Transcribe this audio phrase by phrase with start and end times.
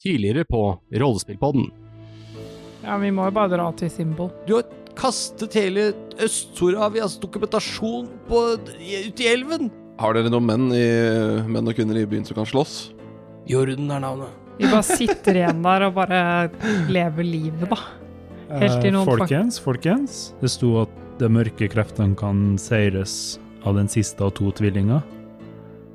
[0.00, 0.62] Tidligere på
[0.96, 1.66] Rollespillpodden.
[2.84, 4.30] Ja, vi må jo bare dra til Symbol.
[4.48, 9.68] Du har kastet hele Øst-Soravias dokumentasjon på, ut i elven!
[10.00, 10.86] Har dere noen menn, i,
[11.44, 12.78] menn og kvinner i byen som kan slåss?
[13.50, 14.32] Jorden er navnet.
[14.56, 16.22] Vi bare sitter igjen der og bare
[16.88, 17.78] lever livet, da.
[18.60, 20.16] Helt til Eh, noen folkens, folkens.
[20.40, 23.38] Det sto at de mørke kreftene kan seires
[23.68, 25.04] av den siste av to tvillinger.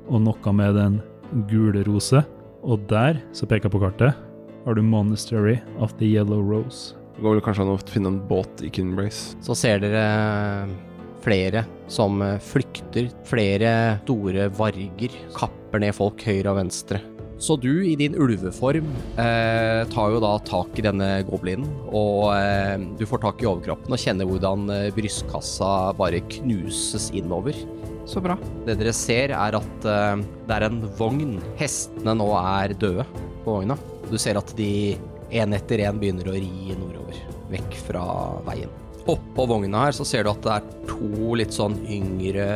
[0.06, 1.00] Og noe med den
[1.50, 2.22] gule rose.
[2.66, 4.16] Og der, så peker jeg på kartet,
[4.66, 6.96] har du Monastery of the Yellow Rose.
[7.14, 9.36] Det går vel kanskje an å finne en båt i Kinbrace.
[9.46, 10.02] Så ser dere
[11.22, 13.12] flere som eh, flykter.
[13.26, 13.70] Flere
[14.02, 17.00] store varger kapper ned folk høyre og venstre.
[17.38, 18.86] Så du i din ulveform
[19.20, 23.92] eh, tar jo da tak i denne goblinen, og eh, du får tak i overkroppen
[23.92, 27.58] og kjenner hvordan eh, brystkassa bare knuses innover.
[28.06, 28.36] Så bra.
[28.66, 30.14] Det dere ser er at uh,
[30.46, 31.36] det er en vogn.
[31.58, 33.06] Hestene nå er døde
[33.44, 33.76] på vogna.
[34.06, 34.96] Du ser at de
[35.34, 37.18] en etter en begynner å ri nordover,
[37.50, 38.04] vekk fra
[38.46, 38.70] veien.
[39.10, 42.46] Oppå vogna her så ser du at det er to litt sånn yngre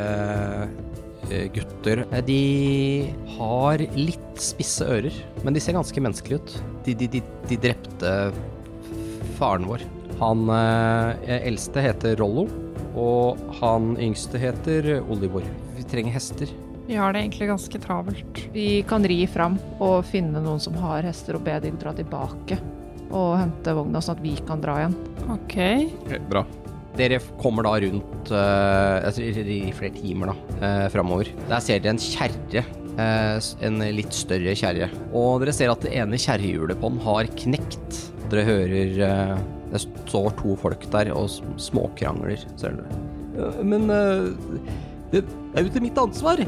[1.31, 2.05] eh, gutter.
[2.27, 2.41] De
[3.37, 6.57] har litt spisse ører, men de ser ganske menneskelige ut.
[6.87, 8.15] De, de, de, de drepte
[9.39, 9.83] faren vår.
[10.23, 12.47] Han eh, eldste heter Rollo,
[12.99, 15.47] og han yngste heter Olivor.
[15.77, 16.51] Vi trenger hester.
[16.91, 18.41] Vi har det egentlig ganske travelt.
[18.51, 22.59] Vi kan ri fram og finne noen som har hester, og be dem dra tilbake.
[23.11, 24.97] Og hente vogna, sånn at vi kan dra igjen.
[25.31, 25.57] Ok.
[26.31, 26.43] Bra.
[26.99, 31.31] Dere kommer da rundt eh, altså, i flere timer da, uh, framover.
[31.47, 32.65] Der ser dere en kjerre.
[32.99, 34.91] eh, en litt større kjerre.
[35.15, 38.01] Og dere ser at det ene kjerrehjulet på den har knekt.
[38.31, 39.37] Dere hører eh,
[39.71, 42.85] Det står to folk der og småkrangler, ser du.
[43.39, 44.31] Ja, men eh,
[45.13, 46.43] det er jo ikke mitt ansvar.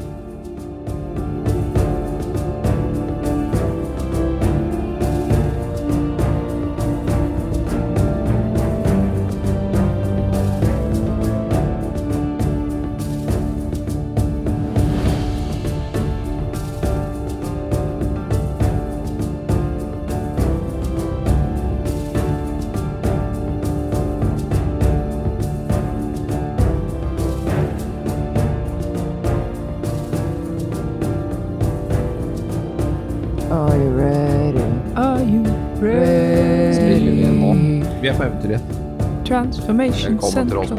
[39.53, 40.71] Transformation til Central.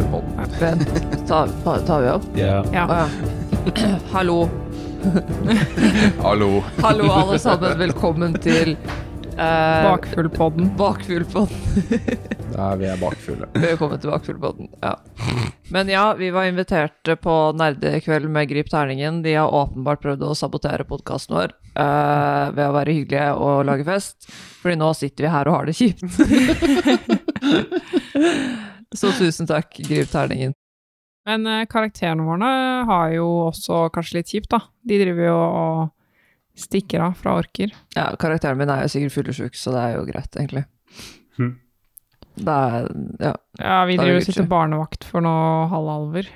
[0.58, 0.88] Vent,
[1.28, 1.50] tar,
[1.86, 2.24] tar vi opp?
[2.34, 2.56] Ja.
[2.74, 2.84] Ja.
[2.90, 3.90] Å ja.
[4.14, 4.48] Hallo.
[6.24, 6.48] Hallo.
[6.82, 7.76] Hallo, alle sammen.
[7.78, 10.72] Velkommen til uh, Bakfullpodden.
[10.80, 11.84] Bakfullpodden.
[12.54, 13.48] Ja, vi er bakfulle.
[13.58, 14.96] Velkommen til Bakfullpodden, Ja.
[15.74, 19.22] Men ja, vi var invitert på nerdekveld med Grip terningen.
[19.24, 23.86] De har åpenbart prøvd å sabotere podkasten vår eh, ved å være hyggelige og lage
[23.88, 24.28] fest.
[24.62, 27.22] Fordi nå sitter vi her og har det kjipt.
[28.98, 30.52] Så tusen takk, Grip terningen.
[31.26, 32.48] Men uh, karakterene våre
[32.88, 34.60] har jo også kanskje litt kjipt, da.
[34.84, 35.84] De driver jo og
[36.60, 37.72] stikker av fra orker.
[37.96, 40.64] Ja, karakteren min er jo sikkert fyllesyk, så det er jo greit, egentlig.
[41.40, 41.54] Hm.
[42.34, 42.88] Det er
[43.22, 43.32] Ja.
[43.58, 46.30] Ja, vi er det driver og sitter barnevakt for noen halvalver.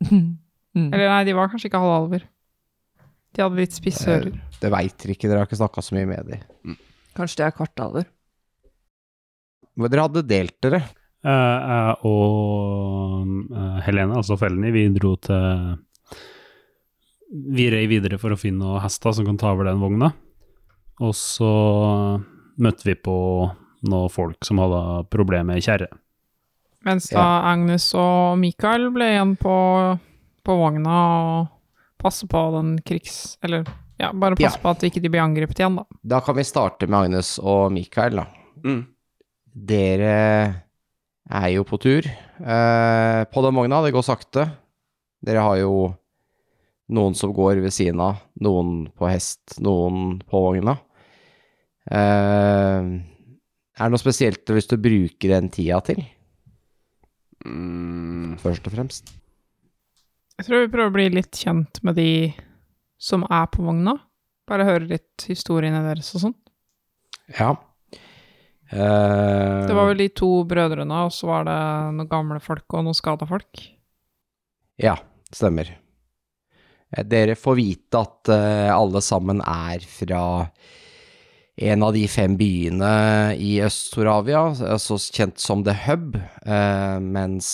[0.70, 0.92] Mm.
[0.94, 2.22] Eller nei, de var kanskje ikke halvalver.
[3.34, 4.36] De hadde litt spisse Eh, ører.
[4.62, 6.76] Det veit dere ikke, dere har ikke snakka så mye med dem.
[7.18, 8.04] Kanskje det er kvartaler.
[9.76, 10.82] Dere hadde delt dere.
[11.20, 15.76] Uh, uh, og uh, Helene, altså Felny, vi dro til
[17.52, 20.10] Vi rei videre for å finne noen hester som kan ta over den vogna.
[21.00, 21.50] Og så
[22.60, 23.16] møtte vi på
[23.88, 24.80] noen folk som hadde
[25.12, 25.88] problemer med kjerre.
[26.84, 29.54] Mens da Agnes og Mikael ble igjen på,
[30.44, 31.48] på vogna og
[32.00, 33.36] passe på den krigs...
[33.44, 33.68] Eller
[34.00, 34.62] ja, bare passe Ja.
[34.62, 35.84] på at ikke de blir angrepet igjen, da.
[36.02, 38.24] Da kan vi starte med Agnes og Mikael, da.
[38.64, 38.80] Mm.
[39.54, 40.14] Dere
[41.30, 43.80] er jo på tur eh, på den vogna.
[43.84, 44.46] Det går sakte.
[45.22, 45.72] Dere har jo
[46.90, 50.74] noen som går ved siden av, noen på hest, noen på vogna.
[51.90, 52.88] Eh,
[53.80, 56.02] er det noe spesielt du har lyst til å bruke den tida til,
[57.40, 58.34] Mm.
[58.36, 59.14] først og fremst?
[60.36, 62.34] Jeg tror vi prøver å bli litt kjent med de
[63.00, 63.94] som er på vogna.
[64.46, 66.34] Bare høre litt historiene deres og sånn.
[67.38, 67.54] Ja.
[68.70, 71.58] Eh, Det var vel de to brødrene, og så var det
[71.96, 73.62] noen gamle folk og noen skada folk.
[74.80, 74.96] Ja,
[75.34, 75.72] stemmer.
[76.94, 80.22] Eh, Dere får vite at eh, alle sammen er fra
[81.60, 82.90] en av de fem byene
[83.36, 86.14] i Øst-Soravia, altså kjent som The Hub,
[87.04, 87.50] mens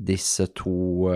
[0.00, 1.06] disse to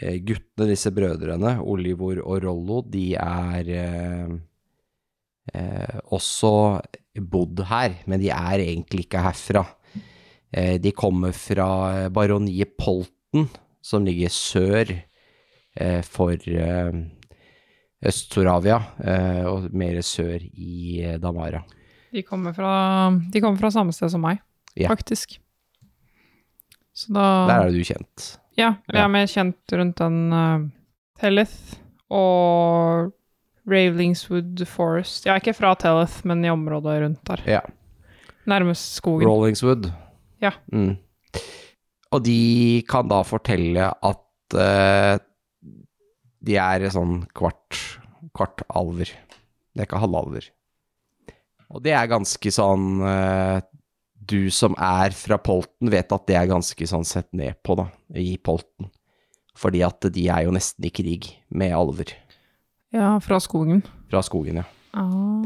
[0.00, 3.68] guttene, disse brødrene, Olivor og Rollo, de er
[5.54, 6.50] eh, også
[7.20, 9.64] bodd her, men de er egentlig ikke herfra.
[10.52, 13.48] Eh, de kommer fra baroniet Polten,
[13.82, 14.90] som ligger sør
[15.76, 16.92] eh, for eh,
[18.06, 21.62] Øst-Soravia, eh, og mer sør i eh, Damara.
[22.12, 24.38] De kommer fra, de kommer fra samme sted som meg,
[24.76, 24.88] Ja.
[24.92, 25.38] faktisk.
[26.96, 28.38] Så da Der er du kjent.
[28.56, 30.62] Ja, jeg er mer kjent rundt den uh,
[31.20, 31.76] Telleth
[32.08, 33.10] og
[33.66, 35.26] Ravlingswood Forest.
[35.26, 37.42] Jeg er ikke fra Telleth, men i området rundt der.
[37.58, 37.62] Ja.
[38.46, 39.26] Nærmest skogen.
[39.26, 39.90] Rollingswood.
[40.42, 40.52] Ja.
[40.72, 40.96] Mm.
[42.14, 45.14] Og de kan da fortelle at eh,
[46.46, 47.80] de er sånn kvart,
[48.36, 49.10] kvart alver.
[49.74, 50.46] Det er ikke halvalver.
[51.74, 53.58] Og det er ganske sånn eh,
[54.26, 57.88] Du som er fra Polten, vet at det er ganske sånn sett ned på, da,
[58.14, 58.92] i Polten.
[59.56, 62.14] Fordi at de er jo nesten i krig med alver
[62.96, 63.82] Ja, fra skogen.
[64.10, 64.66] fra skogen, ja.
[64.96, 65.44] Ah.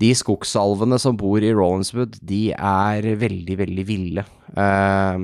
[0.00, 4.24] De skogsalvene som bor i Rollinswood, de er veldig, veldig ville.
[4.56, 5.18] Eh,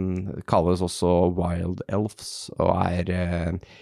[0.51, 3.79] kalles også wild elves, og er eh,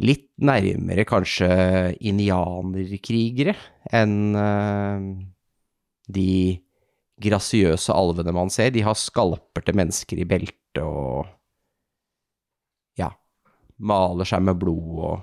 [0.00, 1.50] litt nærmere kanskje
[2.00, 3.54] indianerkrigere
[3.94, 5.06] enn eh,
[6.08, 6.32] de
[7.22, 8.72] grasiøse alvene man ser.
[8.74, 11.26] De har skalperte mennesker i beltet og
[12.98, 13.12] ja,
[13.78, 15.16] maler seg med blod og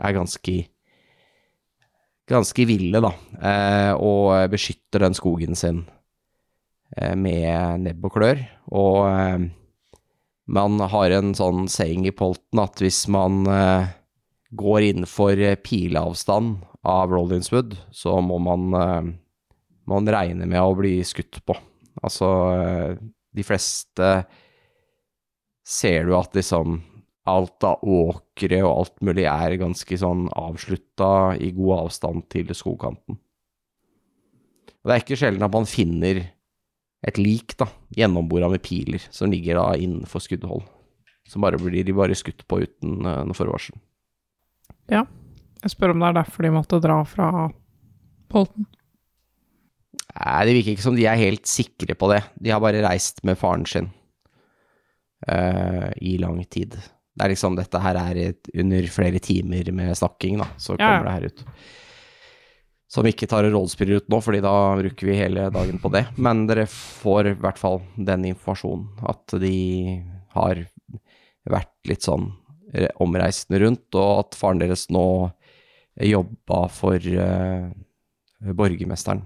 [0.00, 0.60] er ganske
[2.30, 3.12] ganske ville, da,
[3.42, 5.84] eh, og beskytter den skogen sin
[6.96, 8.42] eh, med nebb og klør.
[8.70, 9.48] Og eh,
[10.50, 13.44] man har en sånn saying i Polten at hvis man
[14.50, 18.64] går innenfor pileavstand av Rollinswood, så må man,
[19.86, 21.54] man regne med å bli skutt på.
[22.02, 22.26] Altså,
[23.30, 24.08] de fleste
[25.62, 26.80] ser du at liksom
[27.30, 33.18] alt av åkre og alt mulig er ganske sånn avslutta i god avstand til skogkanten.
[34.80, 36.22] Og det er ikke sjelden at man finner
[37.06, 40.66] et lik, da, gjennombora med piler, som ligger da innenfor skuddhold.
[41.28, 43.76] Som bare blir de bare skutt på uten uh, noe forvarsel.
[44.90, 45.06] Ja,
[45.60, 47.50] Jeg spør om det er derfor de måtte dra fra
[48.32, 48.64] Polten.
[50.16, 52.22] Nei, det virker ikke som de er helt sikre på det.
[52.40, 53.90] De har bare reist med faren sin
[55.28, 56.78] uh, i lang tid.
[57.14, 61.00] Det er liksom, dette her er et, under flere timer med snakking, da, så kommer
[61.00, 61.06] ja.
[61.06, 61.44] det her ut.
[62.90, 66.04] Som ikke tar og rollespiller ut nå, fordi da bruker vi hele dagen på det.
[66.18, 69.54] Men dere får i hvert fall den informasjonen, at de
[70.34, 70.64] har
[71.50, 72.30] vært litt sånn
[73.02, 75.04] omreisende rundt, og at faren deres nå
[76.00, 77.70] jobba for uh,
[78.54, 79.24] borgermesteren.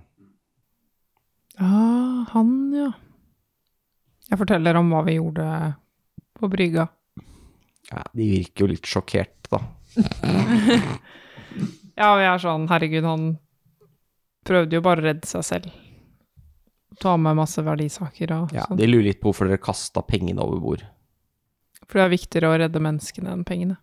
[1.61, 2.91] Ah, han, ja.
[4.31, 5.47] Jeg forteller om hva vi gjorde
[6.35, 6.89] på brygga.
[7.91, 9.61] Ja, de virker jo litt sjokkert, da.
[11.95, 13.27] Ja, vi er sånn, herregud, han
[14.45, 15.69] prøvde jo bare å redde seg selv.
[16.99, 18.79] Ta med masse verdisaker og Ja, sånn.
[18.81, 20.83] de lurer litt på hvorfor dere kasta pengene over bord.
[21.87, 23.77] For det er viktigere å redde menneskene enn pengene.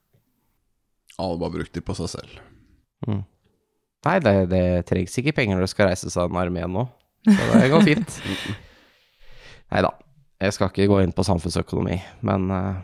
[1.21, 2.37] Alle bare brukte de på seg selv.
[3.07, 3.23] Mm.
[4.07, 6.87] Nei, det, det trengs ikke penger når det skal reise seg en armé nå,
[7.29, 8.15] så det går fint.
[9.71, 9.91] Nei da,
[10.41, 12.81] jeg skal ikke gå inn på samfunnsøkonomi, men eh,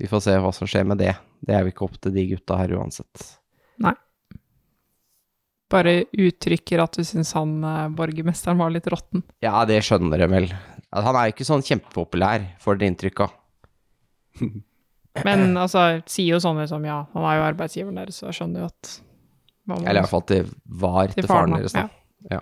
[0.00, 1.14] vi får se hva som skjer med det.
[1.44, 3.26] Det er jo ikke opp til de gutta her uansett.
[3.84, 3.92] Nei.
[5.70, 9.22] Bare uttrykker at du syns han eh, borgermesteren var litt råtten.
[9.44, 10.48] Ja, det skjønner jeg vel.
[10.90, 13.36] At han er jo ikke sånn kjempepopulær, får dere inntrykk av.
[15.26, 18.64] Men altså, sier jo sånne som ja, han er jo arbeidsgiveren deres, så jeg skjønner
[18.64, 18.90] jo at
[19.70, 20.40] må- Eller iallfall at det
[20.80, 21.86] var til, faren deres, da.
[22.30, 22.40] Ja.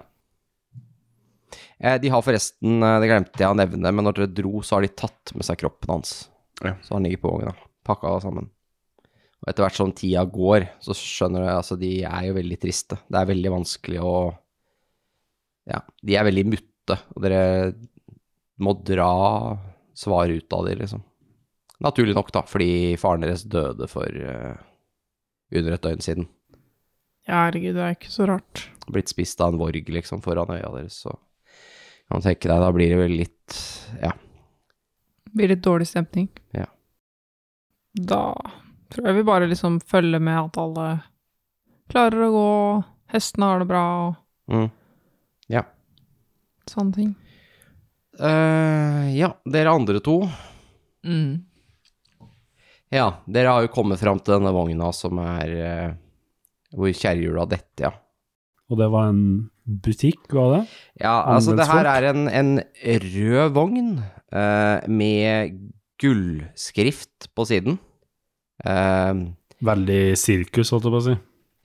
[1.80, 4.76] Eh, De har forresten, eh, det glemte jeg å nevne, men når dere dro, så
[4.78, 6.14] har de tatt med seg kroppen hans.
[6.64, 6.74] Ja.
[6.82, 7.54] Så han ligger på vogna,
[7.86, 8.48] pakka sammen.
[9.38, 12.98] Og etter hvert som tida går, så skjønner du altså de er jo veldig triste.
[13.06, 14.14] Det er veldig vanskelig å
[15.68, 17.42] Ja, de er veldig mutte, og dere
[18.64, 19.12] må dra
[19.98, 21.02] svar ut av dem, liksom.
[21.84, 24.56] Naturlig nok, da, fordi faren deres døde for uh,
[25.54, 26.26] under et døgn siden.
[27.28, 28.64] Ja, herregud, det er ikke så rart.
[28.88, 31.12] blitt spist av en vorg liksom foran øya deres, så
[32.08, 33.60] kan du tenke deg, da blir det vel litt
[34.00, 34.14] Ja.
[35.28, 36.28] Det blir litt dårlig stemning.
[36.56, 36.64] Ja.
[37.98, 38.22] Da
[38.92, 40.86] tror jeg vi bare liksom følger med at alle
[41.92, 42.48] klarer å gå,
[43.12, 44.16] hestene har det bra og
[44.48, 44.70] Mm.
[46.68, 47.10] sånne ting.
[48.20, 50.18] Uh, ja, dere andre to.
[51.04, 51.44] Mm.
[52.92, 55.94] Ja, dere har jo kommet fram til denne vogna som er uh,
[56.76, 57.92] hvor kjerrehjula detter, ja.
[58.68, 59.22] Og det var en
[59.64, 60.62] butikk, var det?
[61.00, 62.50] Ja, altså det her er en, en
[62.84, 63.92] rød vogn
[64.30, 65.54] med
[65.98, 67.78] gullskrift på siden.
[68.64, 69.14] Eh,
[69.64, 71.14] Veldig sirkus, holdt jeg på å si.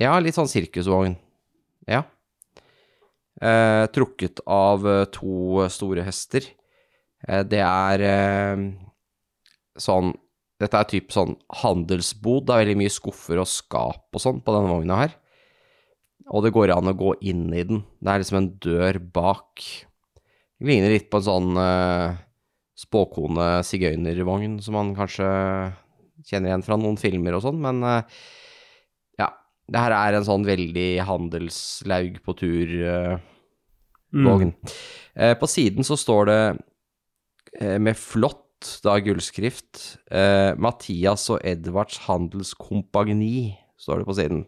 [0.01, 1.17] Ja, litt sånn sirkusvogn.
[1.91, 2.03] Ja.
[3.43, 6.48] eh, trukket av eh, to store hester.
[7.27, 8.63] Eh, det er eh,
[9.79, 10.13] sånn
[10.63, 12.46] Dette er type sånn handelsbod.
[12.48, 15.15] Det er veldig mye skuffer og skap og sånn på denne vogna her.
[16.32, 17.82] Og det går an å gå inn i den.
[18.00, 19.60] Det er liksom en dør bak.
[20.55, 21.50] Det ligner litt på en sånn
[22.74, 25.27] uh, spåkone-sigøynervogn som man kanskje
[26.27, 28.03] kjenner igjen fra noen filmer og sånn, men eh,
[29.22, 29.30] ja.
[29.63, 34.51] Det her er en sånn veldig handelslaug på tur-vogn.
[34.51, 34.74] Mm.
[35.15, 36.39] Eh, på siden så står det
[37.60, 38.39] eh, med flott
[38.84, 44.46] da gullskrift eh, Mathias og Edvards Handelskompagni, står det på siden.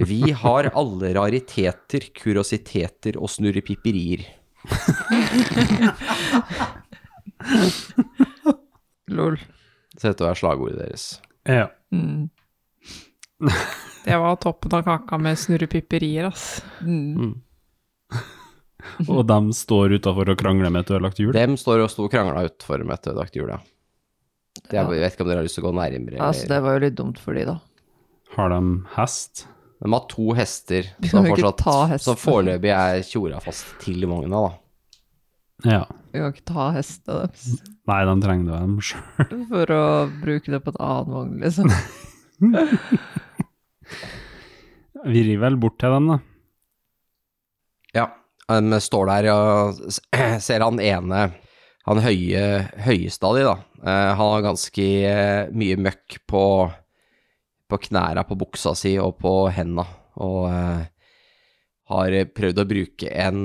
[0.00, 4.22] Vi har alle rariteter, kuriositeter og snurrepipperier.
[9.10, 9.36] Lol.
[9.98, 11.06] Så dette er slagordet deres.
[11.48, 11.68] Ja.
[11.94, 12.28] Mm.
[14.04, 16.62] Det var toppen av kaka med snurrepipperier, ass.
[16.80, 17.34] Mm.
[19.12, 21.34] Og dem står utafor og krangler med et ødelagt hjul.
[21.36, 23.58] Dem står og sto og krangla utfor med et ødelagt hjul, ja.
[24.60, 24.86] Det er- Ja.
[24.94, 26.20] Jeg vet ikke om dere har lyst til å gå nærmere.
[26.24, 27.58] Altså, det var jo litt dumt for de, da.
[28.36, 28.60] Har de
[28.96, 29.44] hest?
[29.82, 32.00] De har to hester som fortsatt.
[32.04, 34.50] Som foreløpig er tjora fast til vogna, da.
[35.66, 35.84] Ja.
[36.10, 39.02] Vi kan ikke ta hestene deres Nei, de trenger det dem sjøl.
[39.52, 39.84] for å
[40.22, 41.68] bruke det på en annen vogn, liksom.
[45.10, 46.18] Vi rir vel bort til dem, da.
[47.96, 48.06] Ja,
[48.50, 49.80] de står der og
[50.46, 51.20] ser han ene,
[51.88, 52.44] han høye,
[52.84, 53.56] høyeste av de, da.
[53.80, 56.44] Eh, han har ganske eh, mye møkk på,
[57.70, 59.86] på knæra på buksa si og på henda,
[60.20, 60.82] og eh,
[61.90, 63.40] har prøvd å bruke en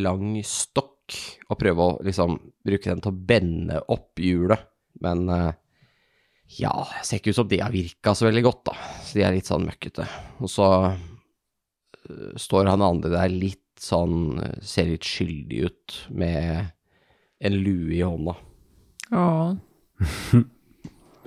[0.00, 0.99] lang stokk
[1.48, 2.36] og prøve å liksom
[2.66, 4.68] bruke den til å bende opp hjulet,
[5.04, 5.50] men eh,
[6.58, 8.76] ja, jeg ser ikke ut som det har virka så veldig godt, da.
[9.06, 10.06] Så de er litt sånn møkkete.
[10.42, 16.72] Og så øh, står han andre der litt sånn øh, Ser litt skyldig ut med
[17.40, 18.34] en lue i hånda.
[19.12, 19.28] Ja.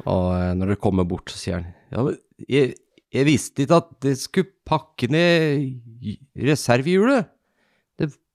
[0.09, 2.73] Og når dere kommer bort, så sier han Ja, men jeg,
[3.13, 7.32] jeg visste ikke at det skulle pakke ned reservehjulet.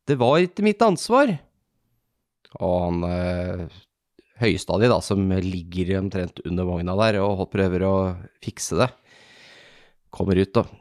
[0.08, 1.34] Det, var ikke mitt ansvar.
[2.58, 3.78] Og han eh,
[4.40, 7.94] høyeste da, som ligger omtrent under vogna der og prøver å
[8.44, 8.90] fikse det,
[10.14, 10.76] kommer ut og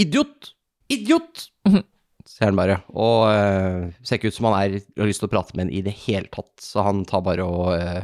[0.00, 0.54] Idiot!
[0.90, 1.46] Idiot!
[2.28, 2.78] Ser han bare.
[2.94, 5.74] Og eh, ser ikke ut som han er, har lyst til å prate med en
[5.74, 8.02] i det hele tatt, så han tar bare og eh,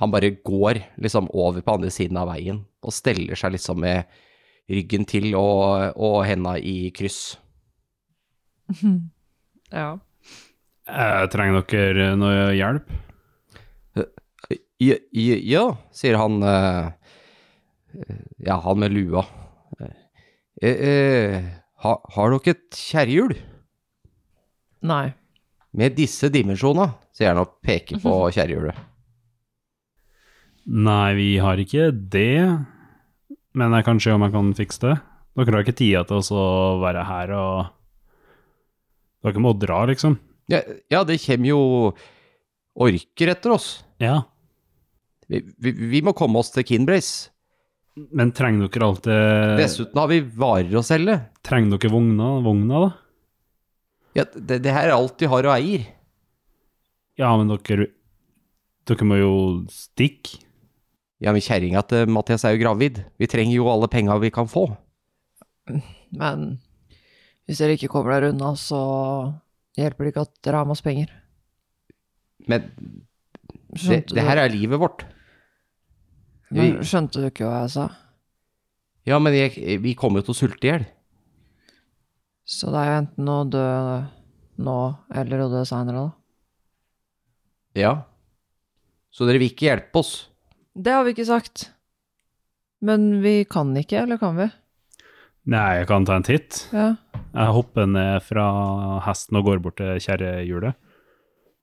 [0.00, 4.08] Han bare går liksom over på andre siden av veien og steller seg liksom med
[4.70, 7.34] ryggen til og, og henda i kryss.
[9.70, 9.90] Ja.
[10.90, 12.88] Eh, trenger dere noe hjelp?
[14.80, 19.24] Ja, ja, ja sier han Eh, Ja, han med lua.
[20.62, 21.44] Eh, eh,
[21.82, 23.34] ha, har dere et kjerrehjul?
[24.86, 25.12] Nei.
[25.76, 28.78] Med disse dimensjonene, sier han og peker på kjerrehjulet.
[30.70, 32.46] Nei, vi har ikke det.
[33.58, 34.96] Men jeg kan se om jeg kan fikse det.
[35.40, 36.46] Dere har ikke tida til å
[36.82, 37.70] være her og
[39.24, 40.16] Dere må dra, liksom.
[40.50, 41.60] Ja, ja, det kommer jo
[42.80, 43.68] orker etter oss.
[44.02, 44.22] Ja.
[45.30, 47.30] Vi, vi, vi må komme oss til Kinbrace.
[48.16, 49.20] Men trenger dere alt det
[49.58, 51.18] Dessuten har vi varer å selge.
[51.46, 52.90] Trenger dere vogna, vogna da?
[54.16, 55.88] Ja, det, det her er alt vi har og eier.
[57.20, 57.90] Ja, men dere
[58.88, 59.32] Dere må jo
[59.70, 60.40] stikke.
[61.20, 63.02] Ja, men kjerringa til Mathias er jo gravid.
[63.20, 64.64] Vi trenger jo alle penga vi kan få.
[66.16, 66.46] Men
[67.50, 68.78] hvis dere ikke kommer dere unna, så
[69.74, 71.10] hjelper det ikke at dere har masse penger.
[72.46, 72.68] Men
[73.74, 75.02] det, det her er livet vårt.
[76.54, 77.88] men skjønte du ikke hva jeg sa?
[79.08, 80.86] Ja, men jeg, vi kommer jo til å sulte i hjel.
[82.46, 83.66] Så det er jo enten å dø
[84.62, 84.78] nå,
[85.18, 87.82] eller å dø seinere, da.
[87.82, 87.92] Ja.
[89.10, 90.14] Så dere vil ikke hjelpe oss?
[90.78, 91.72] Det har vi ikke sagt.
[92.78, 94.52] Men vi kan ikke, eller kan vi?
[95.50, 96.60] Nei, jeg kan ta en titt.
[96.70, 96.92] Ja.
[97.30, 98.46] Jeg hopper ned fra
[99.06, 100.76] hesten og går bort til kjerrehjulet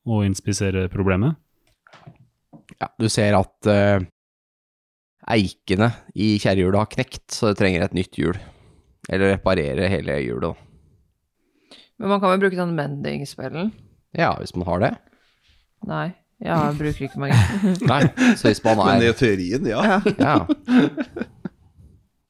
[0.08, 1.38] og inspiserer problemet.
[2.82, 4.04] Ja, du ser at uh,
[5.32, 8.38] eikene i kjerrehjulet har knekt, så det trenger et nytt hjul.
[9.08, 10.64] Eller reparere hele hjulet.
[11.98, 13.72] Men man kan vel bruke den mending-spillen.
[14.18, 14.94] Ja, hvis man har det.
[15.88, 16.10] Nei,
[16.44, 17.40] jeg bruker ikke magi.
[17.92, 18.04] Nei,
[18.36, 20.02] så hvis man er Men i teorien, teorien, ja.
[20.20, 21.38] Ja.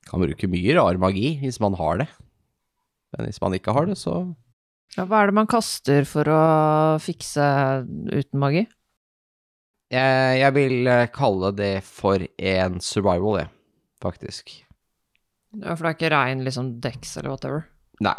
[0.08, 2.08] Kan bruke mye rar magi hvis man har det.
[3.16, 4.22] Men hvis man ikke har det, så
[4.98, 6.42] Ja, hva er det man kaster for å
[7.04, 7.44] fikse
[7.86, 8.66] uten magi?
[9.94, 13.52] Jeg, jeg vil eh, kalle det for en survival, jeg,
[14.04, 14.52] Faktisk.
[15.58, 17.64] Ja, for det er ikke rein liksom dex eller whatever.
[18.04, 18.18] Nei.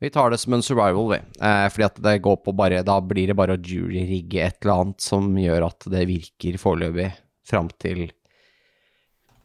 [0.00, 1.18] Vi tar det som en survival, vi.
[1.40, 4.82] Eh, fordi at det går på bare Da blir det bare å jury-rigge et eller
[4.82, 7.10] annet som gjør at det virker foreløpig
[7.46, 8.08] fram til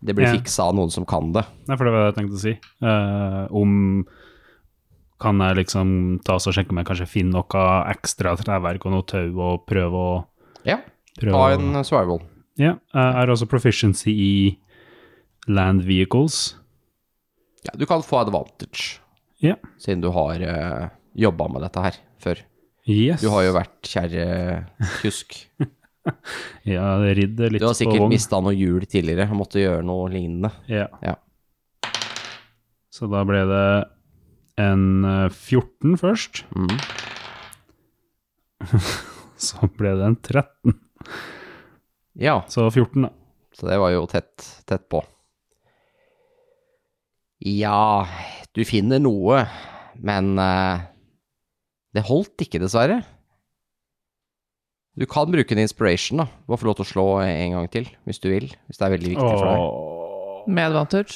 [0.03, 0.34] det blir Ja.
[0.34, 1.43] fiksa av noen som kan det.
[1.67, 2.53] Nei, for det var det jeg tenkte å si.
[2.81, 4.05] Uh, om
[5.22, 9.05] kan jeg liksom ta og sjekke om jeg kanskje finner noe ekstra treverk og noe
[9.05, 10.25] tau og prøve å
[10.65, 10.79] Ja,
[11.20, 12.22] prøve ta en survival.
[12.58, 14.58] Ja, jeg har også proficiency i
[15.48, 16.55] land vehicles.
[17.65, 19.00] Ja, du kan få advantage,
[19.41, 19.55] Ja.
[19.77, 22.41] siden du har uh, jobba med dette her før.
[22.88, 23.22] Yes.
[23.22, 25.46] Du har jo vært kjerretysk.
[26.65, 28.13] Ja, ridd litt Du har sikkert vogn.
[28.13, 30.50] mista noe hjul tidligere og måtte gjøre noe lignende.
[30.72, 30.88] Ja.
[31.05, 31.15] Ja.
[32.91, 33.65] Så da ble det
[34.62, 36.75] en eh, 14 først, Mm.
[39.41, 40.75] så ble det en 13.
[42.22, 43.10] Ja, Så 14, da.
[43.58, 45.00] så det var jo tett, tett på.
[47.41, 48.05] Ja,
[48.53, 49.39] du finner noe,
[49.98, 50.84] men eh,
[51.96, 53.00] det holdt ikke, dessverre.
[55.00, 56.26] Du kan bruke en inspiration, da.
[56.50, 58.48] Bare få lov til å slå en gang til, hvis du vil.
[58.68, 59.58] Hvis det er veldig viktig for deg.
[60.52, 61.14] Med advantage.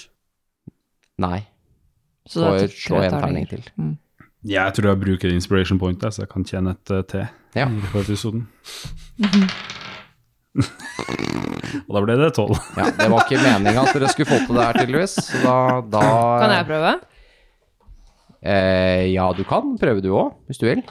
[1.20, 1.39] Nei,
[2.27, 3.63] Så det får er slå en terning til.
[3.79, 3.96] Mm.
[4.46, 7.13] Ja, jeg tror jeg bruker inspiration point, jeg, så jeg kan tjene et eh, T
[7.58, 7.65] Ja.
[7.65, 8.41] i løpet av episoden.
[11.86, 12.53] Og da ble det 12.
[12.79, 15.13] Ja, det var ikke meninga at dere skulle få til det her, tydeligvis.
[15.27, 15.55] Så da,
[15.96, 16.03] da
[16.44, 16.91] Kan jeg prøve?
[18.46, 20.82] Eh, ja, du kan prøve du òg, hvis du vil.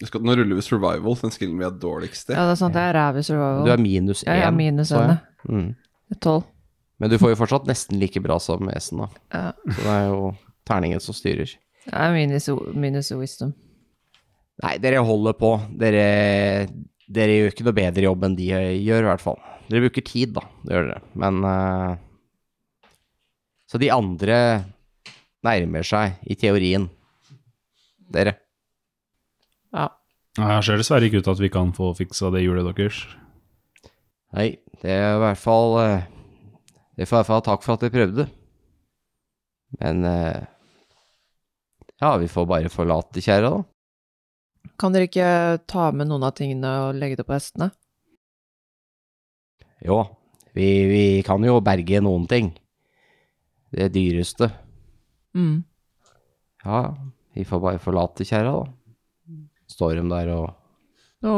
[0.00, 2.36] Skal, nå ruller vi survival, den skillen vi er dårligst i.
[2.36, 2.76] Ja, det er sant.
[2.78, 3.66] Jeg er ræv i survival.
[3.66, 4.30] Du er minus én.
[4.30, 5.16] Ja, jeg er minus én.
[5.44, 5.66] Mm.
[6.24, 6.46] Tolv.
[7.00, 9.08] Men du får jo fortsatt nesten like bra som Esen, da.
[9.32, 9.74] Ja.
[9.74, 10.22] Så det er jo
[10.68, 11.52] terningen som styrer.
[11.86, 13.54] Jeg er minus, minus wisdom.
[14.60, 15.54] Nei, dere holder på.
[15.80, 16.04] Dere,
[17.08, 19.40] dere gjør ikke noe bedre jobb enn de gjør, i hvert fall.
[19.70, 20.44] Dere bruker tid, da.
[20.64, 21.04] Det gjør dere.
[21.24, 22.90] Men uh,
[23.70, 24.36] Så de andre
[25.46, 26.84] nærmer seg, i teorien,
[28.12, 28.36] dere.
[29.72, 29.88] Ja.
[30.38, 33.00] Her ser dessverre ikke ut til at vi kan få fiksa det hjulet deres.
[34.36, 36.04] Nei, det er i hvert fall eh,
[36.94, 38.28] Det får i hvert fall ha takk for at dere prøvde.
[39.82, 40.46] Men eh,
[42.00, 44.70] Ja, vi får bare forlate kjerra, da.
[44.80, 45.26] Kan dere ikke
[45.68, 47.70] ta med noen av tingene og legge det på hestene?
[49.84, 49.98] Jo,
[50.56, 52.52] vi, vi kan jo berge noen ting.
[53.72, 54.48] Det dyreste.
[55.36, 55.62] Mm.
[56.64, 56.80] Ja,
[57.36, 58.79] vi får bare forlate kjerra, da.
[59.80, 60.50] Står de der og
[61.24, 61.34] Å,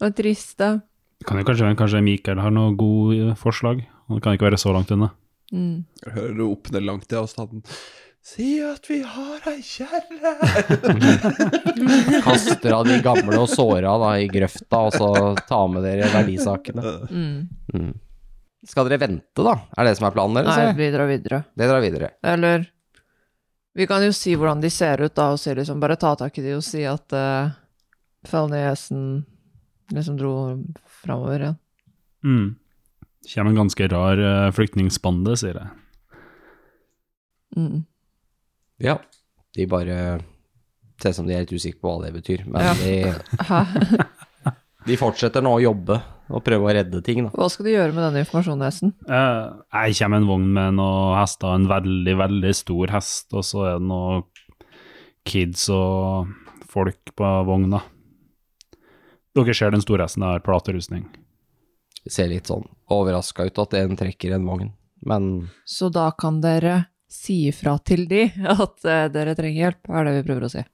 [0.00, 0.80] det er trist, det.
[1.28, 3.82] Kan jo kanskje, kanskje Mikael har noe gode forslag?
[4.08, 5.10] Han kan ikke være så langt unna.
[5.52, 5.84] Mm.
[6.04, 7.64] Jeg hører du opp ned langt i avstanden.
[8.24, 10.34] Si at vi har ei kjerre!
[12.26, 16.84] kaster av de gamle og såra da, i grøfta, og så tar med dere verdisakene.
[17.08, 17.38] Mm.
[17.72, 17.92] Mm.
[18.68, 19.56] Skal dere vente, da?
[19.76, 20.56] Er det som er planen deres?
[20.56, 21.44] Nei, vi drar videre.
[21.56, 22.12] Det drar videre.
[22.36, 22.68] Eller
[23.78, 26.38] Vi kan jo si hvordan de ser ut, da, og si liksom Bare ta tak
[26.40, 27.52] i de og si at uh,
[28.26, 29.20] Felniesen
[29.94, 30.32] liksom dro
[31.00, 31.58] framover igjen.
[32.26, 32.48] Mm.
[33.30, 35.70] Kommer en ganske rar uh, flyktningspande, sier jeg.
[37.56, 37.84] Mm.
[38.82, 38.98] Ja.
[39.54, 40.00] De bare
[41.00, 42.74] ser ut som de er litt usikre på hva det betyr, men Ja.
[42.82, 44.04] de,
[44.90, 47.32] de fortsetter nå å jobbe og prøve å redde ting, da.
[47.32, 48.92] Hva skal du gjøre med denne informasjonen, Hesten?
[49.08, 49.44] Eh,
[49.88, 53.78] jeg kommer en vogn med noen hester, en veldig, veldig stor hest, og så er
[53.78, 54.26] det noen
[55.28, 56.28] kids og
[56.68, 57.80] folk på vogna.
[59.36, 61.06] Dere ser den store hesten har platerustning.
[62.04, 64.72] Det ser litt sånn overraska ut at en trekker en vogn,
[65.06, 70.08] men Så da kan dere si ifra til de at eh, dere trenger hjelp, er
[70.08, 70.64] det vi prøver å si.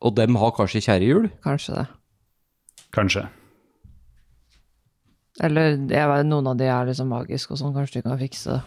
[0.00, 1.28] Og dem har kanskje kjerrehjul?
[1.44, 1.86] Kanskje det.
[2.96, 3.26] Kanskje.
[5.40, 8.58] Eller jeg vet, noen av de er liksom magiske og sånn, kanskje de kan fikse
[8.58, 8.60] det.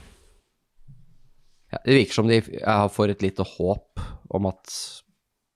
[1.74, 4.02] Ja, det virker som de ja, får et lite håp
[4.34, 4.74] om at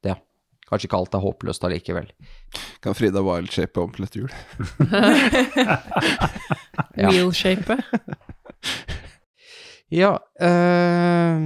[0.06, 0.16] ja,
[0.70, 2.10] kanskje ikke alt er håpløst allikevel.
[2.82, 4.34] Kan Frida wildshape om til et hjul?
[6.98, 7.12] Ja.
[7.14, 7.78] Wheel-shape.
[9.94, 11.42] Ja, øh,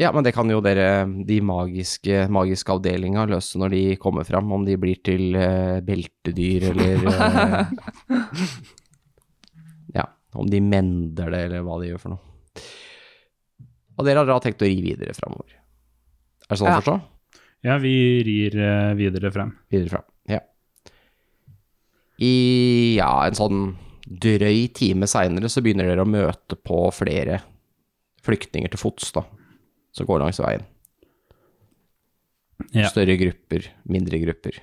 [0.00, 4.50] ja, men det kan jo dere, de magiske, magiske avdelinga, løse når de kommer fram,
[4.56, 7.72] om de blir til uh, beltedyr eller uh,
[9.98, 10.06] Ja,
[10.38, 12.64] om de mender det, eller hva de gjør for noe.
[13.98, 15.58] Og dere har da tenkt å ri videre framover.
[16.48, 16.80] Er det sånn å Ja.
[16.80, 16.96] forstå?
[17.62, 17.94] Ja, vi
[18.26, 19.52] rir uh, videre frem.
[19.70, 20.40] Videre frem, ja.
[22.22, 22.32] I
[22.98, 23.60] ja, en sånn
[24.06, 27.38] drøy time seinere så begynner dere å møte på flere
[28.22, 29.22] flyktninger til fots, da,
[29.92, 30.64] som går langs veien.
[32.72, 32.88] Ja.
[32.92, 34.60] Større grupper, mindre grupper.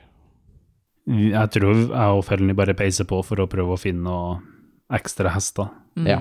[1.10, 4.44] Jeg tror jeg og Felny bare peiser på for å prøve å finne noen
[4.94, 5.72] ekstra hester.
[5.98, 6.08] Mm.
[6.10, 6.20] Ja.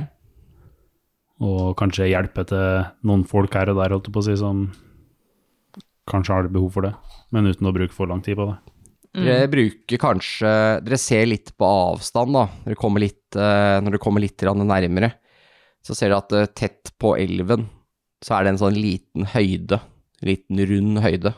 [1.44, 4.66] Og kanskje hjelpe til noen folk her og der, holdt jeg på å si, som
[6.09, 6.94] kanskje har behov for det,
[7.35, 8.59] men uten å bruke for lang tid på det.
[9.18, 10.51] Dere bruker kanskje
[10.85, 12.44] Dere ser litt på avstand, da.
[12.66, 15.12] Dere litt, eh, når dere kommer litt nærmere,
[15.83, 17.66] så ser dere at eh, tett på elven
[18.24, 19.81] så er det en sånn liten høyde,
[20.26, 21.33] liten rund høyde,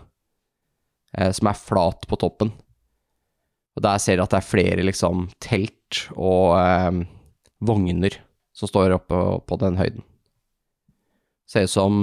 [1.17, 2.53] eh, som er flat på toppen.
[3.77, 7.03] Og der ser du at det er flere liksom telt og eh,
[7.65, 8.17] vogner
[8.57, 10.05] som står oppe på den høyden.
[11.51, 12.03] Ser ut som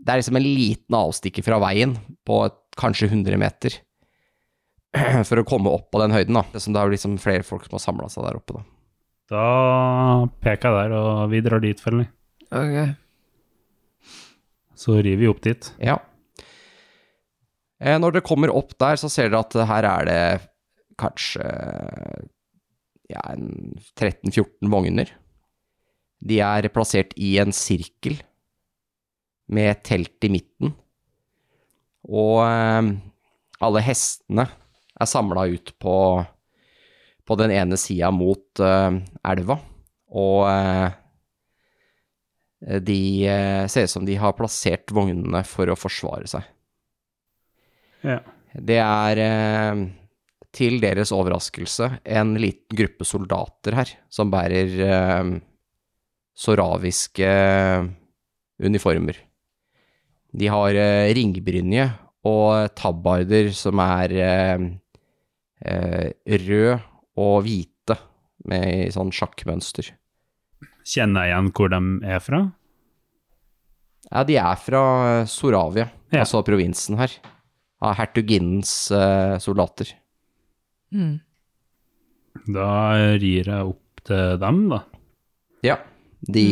[0.00, 1.92] Det er liksom en liten avstikker fra veien
[2.24, 3.74] på et, kanskje 100 meter
[5.28, 6.46] for å komme opp på den høyden, da.
[6.48, 8.62] Det er som det er liksom flere folk som har samla seg der oppe, da.
[9.30, 9.44] Da
[10.42, 12.06] peker jeg der, og vi drar dit, Felny.
[12.48, 12.96] Ok.
[14.80, 15.66] Så rir vi opp dit.
[15.82, 15.98] Ja.
[17.80, 20.20] Eh, når dere kommer opp der, så ser dere at her er det
[21.00, 21.44] kanskje
[23.10, 23.24] ja,
[23.98, 25.12] 13-14 vogner.
[26.20, 28.18] De er plassert i en sirkel
[29.50, 30.74] med telt i midten.
[32.08, 32.90] Og eh,
[33.60, 34.46] alle hestene
[35.00, 35.96] er samla ut på,
[37.24, 39.00] på den ene sida mot eh,
[39.32, 39.58] elva.
[40.10, 40.99] Og eh,
[42.60, 46.44] de eh, ser ut som de har plassert vognene for å forsvare seg.
[48.04, 48.20] Ja.
[48.52, 49.86] Det er eh,
[50.56, 55.32] til deres overraskelse en liten gruppe soldater her som bærer eh,
[56.36, 57.30] soraviske
[58.60, 59.18] uniformer.
[60.30, 61.88] De har eh, ringbrynje
[62.28, 64.66] og tabarder som er eh,
[65.64, 66.10] eh,
[66.44, 66.86] rød
[67.20, 67.96] og hvite
[68.50, 69.90] med sånn sjakkmønster.
[70.86, 72.40] Kjenner jeg igjen hvor de er fra?
[74.10, 74.82] Ja, de er fra
[75.20, 76.22] eh, Soravia, Ja.
[76.24, 77.12] altså provinsen her.
[77.80, 79.88] Av hertuginnens uh, soldater.
[80.92, 81.14] Mm.
[82.52, 82.72] Da
[83.16, 84.82] rir jeg opp til dem, da.
[85.64, 85.78] Ja.
[86.20, 86.44] De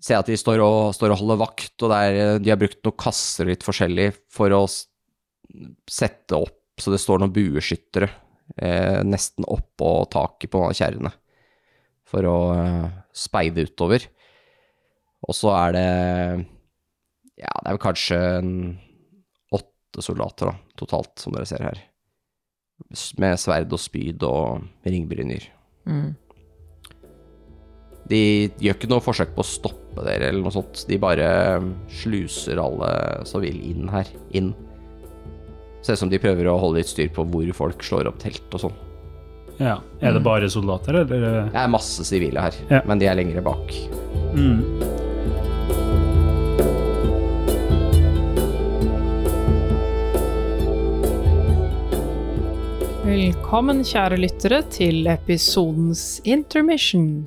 [0.00, 2.80] ser at de står og, står og holder vakt, og det er, de har brukt
[2.86, 8.08] noen kasser litt forskjellig for å sette opp så det står noen bueskyttere
[8.56, 11.12] eh, nesten oppå taket på kjerrene
[12.14, 14.06] for å eh, speide utover.
[15.24, 15.88] Og så er det
[17.40, 18.18] Ja, det er vel kanskje
[19.56, 21.80] åtte soldater da, totalt, som dere ser her.
[23.18, 25.48] Med sverd og spyd og ringbrynjer.
[25.90, 26.12] Mm.
[28.10, 28.20] De
[28.60, 30.84] gjør ikke noe forsøk på å stoppe dere eller noe sånt.
[30.86, 31.26] De bare
[32.02, 32.92] sluser alle
[33.28, 34.52] som vil inn her, inn.
[35.84, 38.54] Ser ut som de prøver å holde litt styr på hvor folk slår opp telt
[38.54, 38.83] og sånn.
[39.60, 39.76] Ja.
[40.00, 41.50] Er det bare soldater, eller?
[41.52, 42.80] Det er masse sivile her, Ja.
[42.86, 43.72] men de er lengre bak.
[44.34, 44.64] Mm.
[53.04, 57.26] Velkommen, kjære lyttere, til episodens intermission.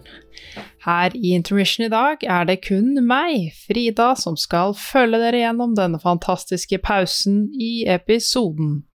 [0.87, 5.75] Her i intermission i dag er det kun meg, Frida, som skal følge dere gjennom
[5.77, 8.86] denne fantastiske pausen i episoden.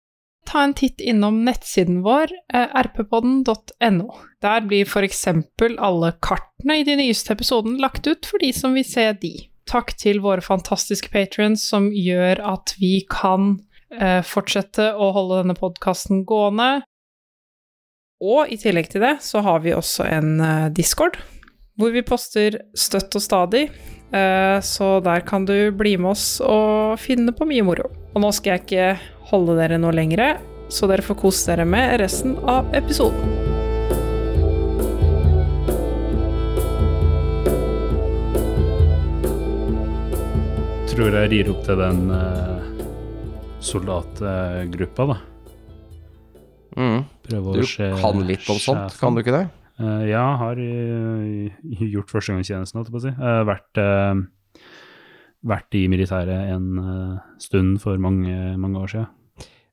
[0.51, 4.15] Ta en titt innom nettsiden vår, eh, rppodden.no.
[4.43, 8.83] Der blir eksempel alle kartene i de nyeste episodene lagt ut for de som vil
[8.83, 9.47] se de.
[9.71, 13.61] Takk til våre fantastiske patrons som gjør at vi kan
[13.95, 16.81] eh, fortsette å holde denne podkasten gående.
[18.19, 21.15] Og i tillegg til det så har vi også en eh, Discord,
[21.79, 23.69] hvor vi poster støtt og stadig.
[24.11, 27.87] Eh, så der kan du bli med oss og finne på mye moro.
[28.11, 30.35] Og nå skal jeg ikke holde dere noe lengre,
[30.71, 33.39] så dere får kose dere med resten av episoden.
[40.91, 42.59] Tror jeg rir opp til den uh,
[43.63, 45.17] soldatgruppa, da.
[46.77, 47.01] Mm.
[47.31, 49.45] Du se kan litt om sånt, kan du ikke det?
[49.81, 53.13] Uh, ja, har uh, gjort førstegangstjenesten, holdt jeg på å si.
[53.17, 54.61] Uh, vært, uh,
[55.47, 56.67] vært i militæret en
[57.41, 59.09] stund for mange, mange år siden.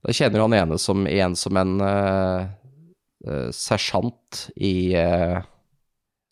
[0.08, 2.46] Da kjenner han ene som, igjen som en uh,
[3.28, 5.42] uh, sersjant i uh,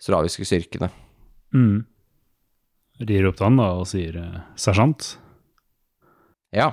[0.01, 0.89] suraviske styrkene.
[1.53, 1.83] Mm.
[3.05, 5.19] Rir opp til han da og sier uh, 'sersjant',
[6.57, 6.71] Ja.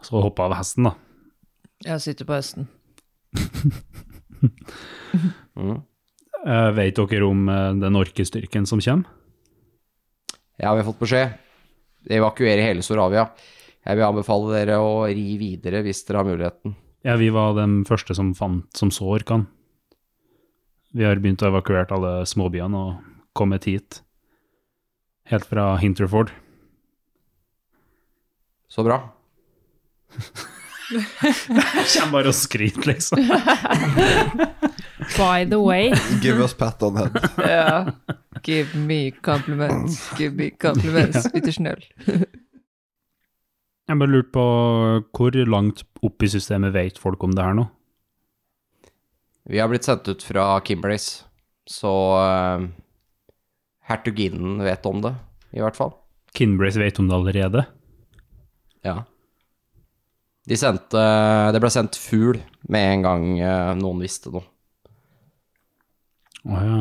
[0.00, 0.94] så hopper av hesten, da.
[1.84, 2.68] Jeg sitter på hesten.
[5.60, 5.82] Mm.
[6.46, 9.10] Uh, vet dere om uh, den orkestyrken som kommer?
[10.56, 11.34] Ja, vi har fått beskjed.
[12.08, 13.26] Evakuere hele Soravia.
[13.86, 16.74] Jeg vil anbefale dere å ri videre hvis dere har muligheten.
[17.06, 19.46] Ja, vi var de første som fant som så orkan.
[20.92, 22.98] Vi har begynt å evakuere alle småbyene og
[23.38, 24.02] kommet hit.
[25.30, 26.32] Helt fra Hinterford.
[28.68, 29.00] Så bra.
[30.90, 33.22] Kommer bare og skryter, liksom.
[35.16, 37.16] By the way, Give us pat on head.
[37.38, 37.92] Ja.
[38.42, 41.28] Give me compliments, give me compliments.
[41.34, 41.82] Bitte snøll.
[43.90, 44.42] Jeg bare lurte på
[45.18, 47.64] hvor langt opp i systemet vet folk om det her nå?
[49.50, 51.24] Vi har blitt sendt ut fra Kimberleys,
[51.66, 51.90] så
[52.22, 52.68] uh,
[53.90, 55.10] hertuginnen vet om det,
[55.50, 55.90] i hvert fall.
[56.38, 57.64] Kimberleys vet om det allerede?
[58.86, 59.00] Ja.
[60.46, 61.00] De sendte
[61.52, 62.38] Det ble sendt fugl
[62.70, 64.46] med en gang uh, noen visste noe.
[66.46, 66.78] Å ja.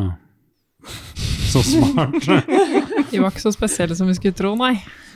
[1.49, 2.21] Så smart.
[3.09, 4.75] De var ikke så spesielle som vi skulle tro, nei.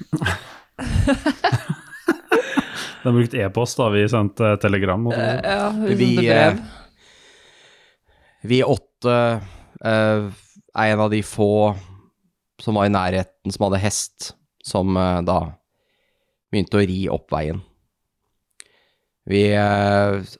[3.03, 5.09] De brukte e-post da vi sendte telegram.
[5.09, 5.47] Og sånt.
[5.47, 6.61] Ja, vi Vi, sendte brev.
[8.43, 9.17] Vi åtte
[9.83, 10.29] eh,
[10.75, 11.73] er en av de få
[12.63, 14.31] som var i nærheten som hadde hest,
[14.63, 15.39] som eh, da
[16.51, 17.61] begynte å ri opp veien.
[19.27, 20.33] Vi eh,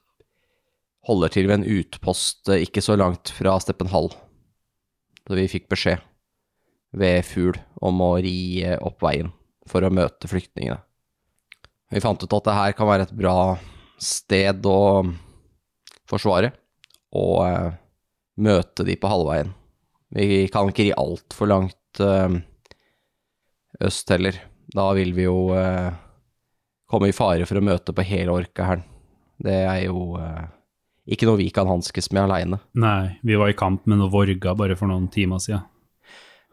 [1.08, 4.12] holder til ved en utpost eh, ikke så langt fra Steppenhall,
[5.24, 6.04] så vi fikk beskjed
[6.94, 9.32] ved Fugl om å ri eh, opp veien
[9.70, 10.82] for å møte flyktningene.
[11.94, 13.38] Vi fant ut at det her kan være et bra
[14.02, 15.04] sted å
[16.10, 16.50] forsvare,
[17.14, 17.76] og eh,
[18.42, 19.54] møte de på halvveien.
[20.14, 22.40] Vi kan ikke ri altfor langt eh,
[23.86, 24.40] øst heller.
[24.74, 25.94] Da vil vi jo eh,
[26.90, 28.86] komme i fare for å møte på hele Orkahæren.
[29.44, 30.46] Det er jo eh,
[31.14, 32.62] ikke noe vi kan hanskes med aleine.
[32.80, 35.66] Nei, vi var i kamp med noen vorger bare for noen timer siden.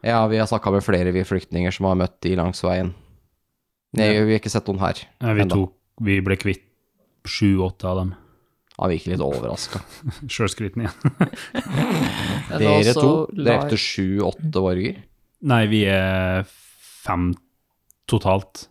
[0.05, 2.95] Ja, vi har snakka med flere vi flyktninger som har møtt de langs veien.
[3.97, 4.23] Nei, Ja.
[4.23, 4.99] vi har ikke sett noen her.
[5.21, 6.63] Nei, vi, tok, vi ble kvitt
[7.27, 8.13] sju-åtte av dem.
[8.79, 9.81] Han virker litt overraska.
[10.33, 10.95] Sjølskryten igjen.
[12.61, 15.01] Dere to drepte sju-åtte borger.
[15.41, 17.31] Nei, vi er fem
[18.09, 18.67] totalt.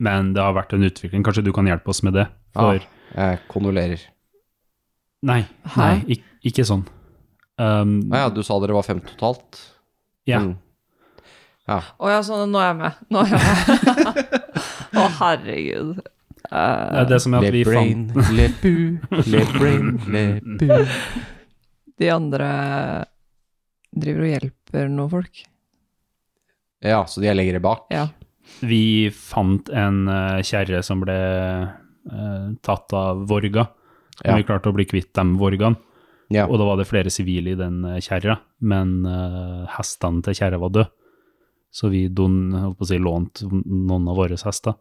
[0.00, 1.24] Men det har vært en utvikling.
[1.26, 2.26] Kanskje du kan hjelpe oss med det?
[2.56, 2.84] For ja,
[3.16, 4.04] jeg kondolerer.
[5.26, 5.42] Nei,
[5.76, 6.84] nei ik ikke sånn.
[7.56, 9.62] Um, ja, du sa dere var fem totalt?
[10.28, 10.42] ja.
[10.44, 10.54] Mm.
[11.66, 13.00] Å ja, sånn, nå er jeg med.
[13.10, 14.36] Nå er jeg med.
[15.00, 16.04] Å, herregud.
[16.46, 18.76] Det er det som er Le at vi brain, fant le bu,
[19.26, 20.24] le brain, le
[20.60, 20.68] bu.
[21.98, 22.50] De andre
[23.96, 25.42] driver og hjelper noen folk.
[26.86, 27.88] Ja, så de er lenger bak?
[27.90, 28.06] Ja.
[28.62, 33.66] Vi fant en uh, kjerre som ble uh, tatt av vorga.
[34.22, 34.36] Ja.
[34.36, 35.76] Og vi klarte å bli kvitt dem Vorgaen.
[36.32, 36.46] Ja.
[36.46, 40.58] Og da var det flere sivile i den eh, kjerra, men uh, hestene til kjerra
[40.58, 40.88] var døde.
[41.76, 44.78] Så vi don, holdt på å si, lånte noen av våre hester.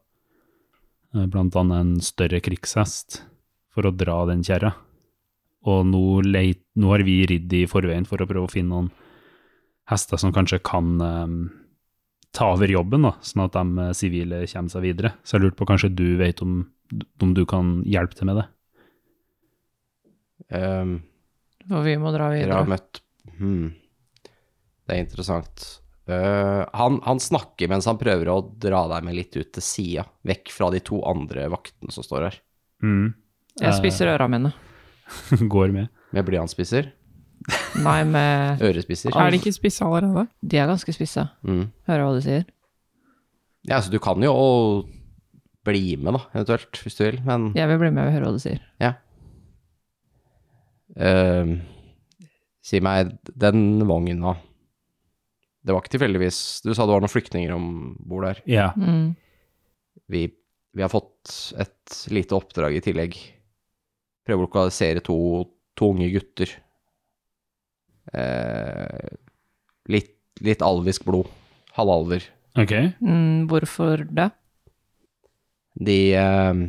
[1.15, 3.21] Eh, Blant annet en større krigshest
[3.75, 4.71] for å dra den kjerra.
[5.67, 8.91] Og nå, leit, nå har vi ridd i forveien for å prøve å finne noen
[9.89, 11.37] hester som kanskje kan um,
[12.35, 15.15] ta over jobben, da, sånn at de eh, sivile kommer seg videre.
[15.25, 16.61] Så jeg lurte på kanskje du vet om,
[17.21, 18.47] om du kan hjelpe til med det?
[20.55, 20.99] Um,
[21.71, 22.51] og vi må dra videre.
[22.51, 23.01] dere har møtt
[23.39, 23.71] hmm.
[24.85, 25.65] Det er interessant.
[26.05, 30.05] Eh, han, han snakker mens han prøver å dra deg med litt ut til sida,
[30.27, 32.37] vekk fra de to andre vaktene som står her.
[32.85, 33.07] Mm.
[33.61, 34.51] Jeg spiser øra mine.
[35.55, 35.89] Går med.
[36.15, 36.91] Med blyantspisser.
[37.83, 39.13] Nei, med Ørespisser.
[39.13, 40.25] Er de ikke spisse allerede?
[40.41, 41.25] De er ganske spisse.
[41.45, 41.67] Mm.
[41.89, 42.45] Hører hva du sier.
[43.65, 44.33] Ja, så du kan jo
[45.65, 48.35] bli med, da, eventuelt, hvis du vil, men Jeg vil bli med og høre hva
[48.35, 48.61] du sier.
[50.95, 51.55] Ehm,
[52.65, 54.31] Si meg, den vogna
[55.65, 57.69] Det var ikke tilfeldigvis Du sa det var noen flyktninger om
[58.05, 58.41] bord der.
[58.49, 58.67] Ja.
[58.77, 59.15] Mm.
[60.11, 60.27] Vi,
[60.75, 63.17] vi har fått et lite oppdrag i tillegg.
[64.25, 65.17] Prøve å lokalisere to,
[65.77, 66.51] to unge gutter.
[68.13, 69.13] Eh,
[69.89, 71.29] litt, litt alvisk blod.
[71.75, 72.23] Halvalver.
[72.61, 72.73] Ok.
[73.01, 74.29] Mm, hvorfor det?
[75.75, 76.65] De, eh,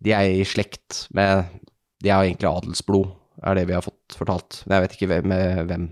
[0.00, 1.50] de er i slekt med
[2.00, 3.10] De er egentlig adelsblod,
[3.44, 4.62] er det vi har fått fortalt.
[4.64, 5.26] Men jeg vet ikke hvem.
[5.34, 5.90] med hvem.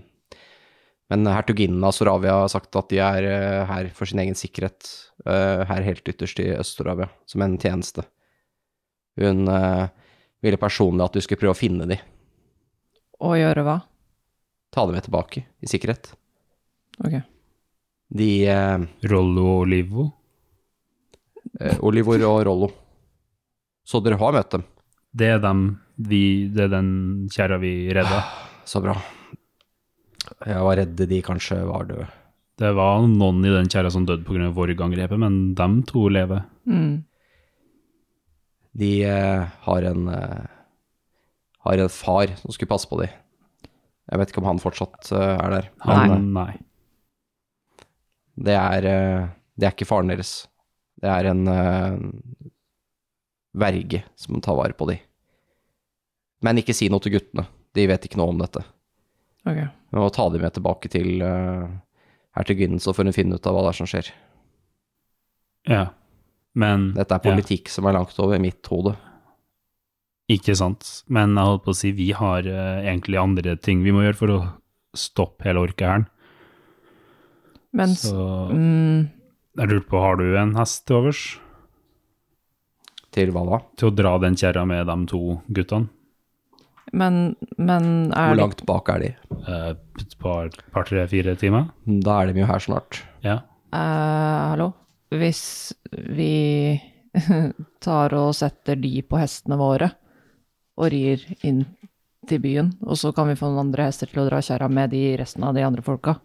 [1.09, 4.85] Men hertuginnen av Soravia har sagt at de er eh, her for sin egen sikkerhet,
[5.25, 8.03] eh, her helt ytterst i Øst-Soravia, som en tjeneste.
[9.19, 9.87] Hun eh,
[10.45, 11.97] ville personlig at du skulle prøve å finne de,
[13.19, 13.79] Og gjøre hva?
[14.71, 16.11] ta dem med tilbake i sikkerhet.
[17.01, 17.17] Ok.
[18.13, 20.11] De eh, Rollo Olivo.
[21.59, 22.69] eh, Olivor og Rollo.
[23.83, 24.63] Så dere har møtt dem?
[25.11, 26.91] Det er dem vi Det er den
[27.33, 28.21] kjerra vi redda.
[28.69, 28.93] Så bra.
[30.45, 32.07] Jeg var redd de kanskje var døde.
[32.59, 34.49] Det var noen i den kjerra som døde pga.
[34.55, 36.43] Vorg-angrepet, men dem to lever.
[36.67, 37.05] Mm.
[38.79, 40.47] De eh, har en eh,
[41.65, 43.09] har en far som skulle passe på de.
[44.09, 45.69] Jeg vet ikke om han fortsatt eh, er der.
[45.85, 46.53] Han, Men nei.
[48.39, 49.27] det er, eh,
[49.59, 50.47] det er ikke faren deres.
[50.99, 51.99] Det er en eh,
[53.59, 54.97] verge som tar vare på de.
[56.43, 57.45] Men ikke si noe til guttene.
[57.75, 58.63] De vet ikke noe om dette.
[59.47, 59.61] Ok.
[59.89, 61.65] Vi må ta dem med tilbake til uh,
[62.37, 64.11] hertuginnen, så får hun finne ut av hva det er som skjer.
[65.69, 65.85] Ja.
[66.59, 68.95] Men Dette er politikk som er langt over mitt hode.
[70.29, 70.85] Ikke sant.
[71.09, 74.21] Men jeg holdt på å si, vi har uh, egentlig andre ting vi må gjøre
[74.21, 74.39] for å
[74.97, 76.07] stoppe hele orkehæren.
[77.77, 78.17] Men Så
[78.49, 79.09] mm,
[79.59, 81.23] jeg lurte på, har du en hest til overs?
[83.13, 83.59] Til hva da?
[83.77, 85.89] Til å dra den kjerra med de to guttene?
[86.93, 89.09] Men, men er Hvor langt bak er de?
[89.45, 91.67] Eh, Et par, par tre-fire timer?
[91.85, 93.01] Da er de jo her snart.
[93.25, 93.41] Ja.
[93.73, 94.71] Eh, hallo?
[95.13, 96.79] Hvis vi
[97.85, 99.91] tar og setter de på hestene våre
[100.79, 101.65] og rir inn
[102.29, 104.91] til byen, og så kan vi få noen andre hester til å dra kjerra med
[104.93, 106.17] de resten av de andre folka.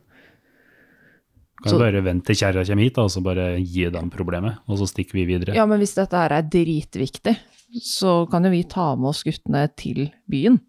[1.64, 4.58] Kan Så- bare vente til kjerra kommer hit, da, og så bare gi dem problemet,
[4.68, 5.54] og så stikker vi videre.
[5.56, 7.38] Ja, men hvis dette her er dritviktig,
[7.80, 10.60] så kan jo vi ta med oss guttene til byen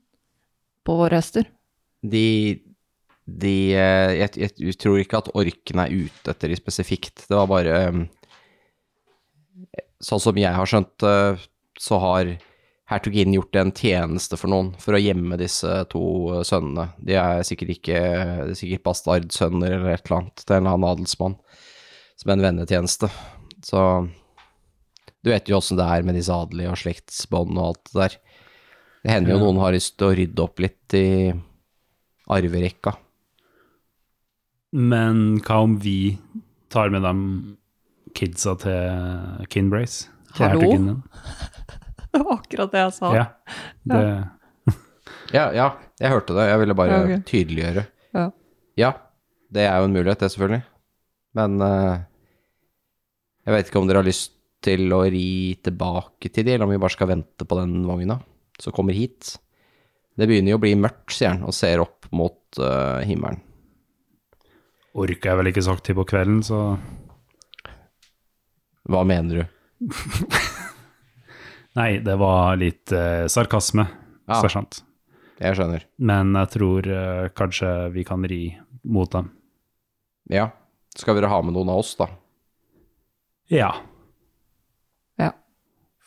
[0.88, 1.50] på våre hester.
[2.06, 2.62] De,
[3.28, 7.26] de eh, jeg, jeg tror ikke at orken er ute etter de spesifikt.
[7.28, 8.06] Det var bare um,
[10.04, 11.40] Sånn som jeg har skjønt det,
[11.80, 12.38] så har
[12.90, 16.04] hertuginnen gjort en tjeneste for noen for å gjemme disse to
[16.46, 16.92] sønnene.
[17.02, 20.92] De er sikkert ikke er sikkert bastardsønner eller et eller annet til en eller annen
[20.92, 21.40] adelsmann,
[22.22, 23.10] som en vennetjeneste.
[23.66, 23.82] Så
[25.26, 28.20] du vet jo åssen det er med disse adelige og slektsbånd og alt det der.
[29.06, 31.08] Det hender jo noen har lyst til å rydde opp litt i
[32.34, 32.96] arverekka.
[34.76, 36.18] Men hva om vi
[36.74, 37.22] tar med dem
[38.18, 40.12] kidsa til Kinbrace?
[40.36, 40.98] Til Hallo?
[42.16, 43.12] Det var akkurat det jeg sa.
[43.18, 43.26] Ja.
[43.92, 44.02] Det,
[45.36, 45.66] Ja, ja,
[46.00, 46.46] jeg hørte det.
[46.48, 47.24] Jeg ville bare Ja, ok.
[47.28, 47.84] tydeliggjøre.
[48.16, 48.26] Ja.
[48.80, 48.90] Ja,
[49.52, 50.64] det er jo en mulighet, det, selvfølgelig.
[51.36, 51.98] Men uh,
[53.46, 54.32] jeg vet ikke om dere har lyst
[54.66, 58.20] til å ri tilbake til de, eller om vi bare skal vente på den vogna
[58.62, 59.36] som kommer hit.
[60.16, 63.42] Det begynner jo å bli mørkt, sier han, og ser opp mot uh, himmelen.
[64.96, 66.78] orker jeg vel ikke sagt til på kvelden, så
[68.88, 69.92] Hva mener du?
[71.76, 73.88] Nei, det var litt eh, sarkasme,
[74.30, 74.40] Ja.
[74.42, 74.82] sersjant.
[75.40, 75.84] Jeg skjønner.
[76.00, 78.58] Men jeg tror eh, kanskje vi kan ri
[78.88, 79.28] mot dem.
[80.32, 80.50] Ja.
[80.96, 82.08] Skal dere ha med noen av oss, da?
[83.52, 83.74] Ja.
[85.20, 85.34] Ja.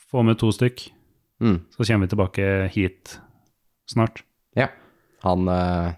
[0.09, 0.89] Få med to stykk,
[1.41, 1.61] Mm.
[1.71, 3.21] så kommer vi tilbake hit
[3.87, 4.25] snart.
[4.57, 4.69] Ja.
[5.23, 5.93] Han eh,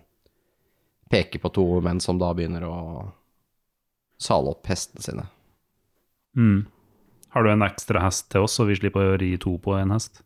[1.08, 2.74] peker på to menn som da begynner å
[4.20, 5.24] sale opp hestene sine.
[6.36, 6.66] Mm.
[7.30, 9.94] Har du en ekstra hest til oss, så vi slipper å ri to på en
[9.94, 10.22] hest?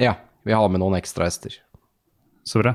[0.00, 1.56] Ja, vi har med noen ekstra hester.
[2.44, 2.74] Så bra.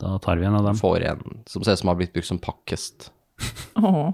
[0.00, 0.78] Da tar vi en av dem.
[0.78, 3.10] Får en som ser ut som har blitt brukt som pakkhest.
[3.74, 4.12] Åh.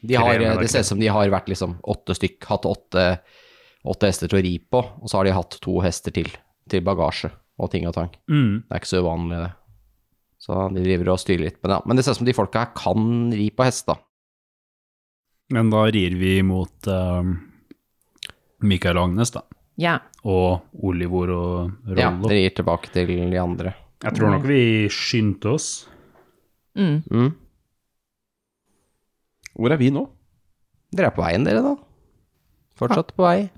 [0.00, 3.04] De har, det ser ut som de har vært liksom åtte stykk, hatt åtte,
[3.86, 6.30] åtte hester til å ri på, og så har de hatt to hester til,
[6.70, 8.10] til bagasje og ting og tang.
[8.30, 8.66] Mm.
[8.66, 9.52] Det er ikke så uvanlig, det.
[10.46, 11.60] Så de driver og styrer litt.
[11.62, 13.98] Men, ja, men det ser ut som de folka her kan ri på hest, da.
[15.54, 17.28] Men da rir vi mot eh,
[18.66, 19.44] Mikael Agnes, da.
[19.76, 19.98] Ja.
[20.24, 21.56] Og Olivor og
[21.86, 22.00] Rollo.
[22.00, 23.74] Ja, det dere gir tilbake til de andre.
[24.04, 24.60] Jeg tror nok vi
[24.92, 25.68] skyndte oss.
[26.76, 27.02] Mm.
[27.08, 27.30] Mm.
[29.56, 30.04] Hvor er vi nå?
[30.96, 31.74] Dere er på veien, dere, da.
[32.76, 33.48] Fortsatt på vei.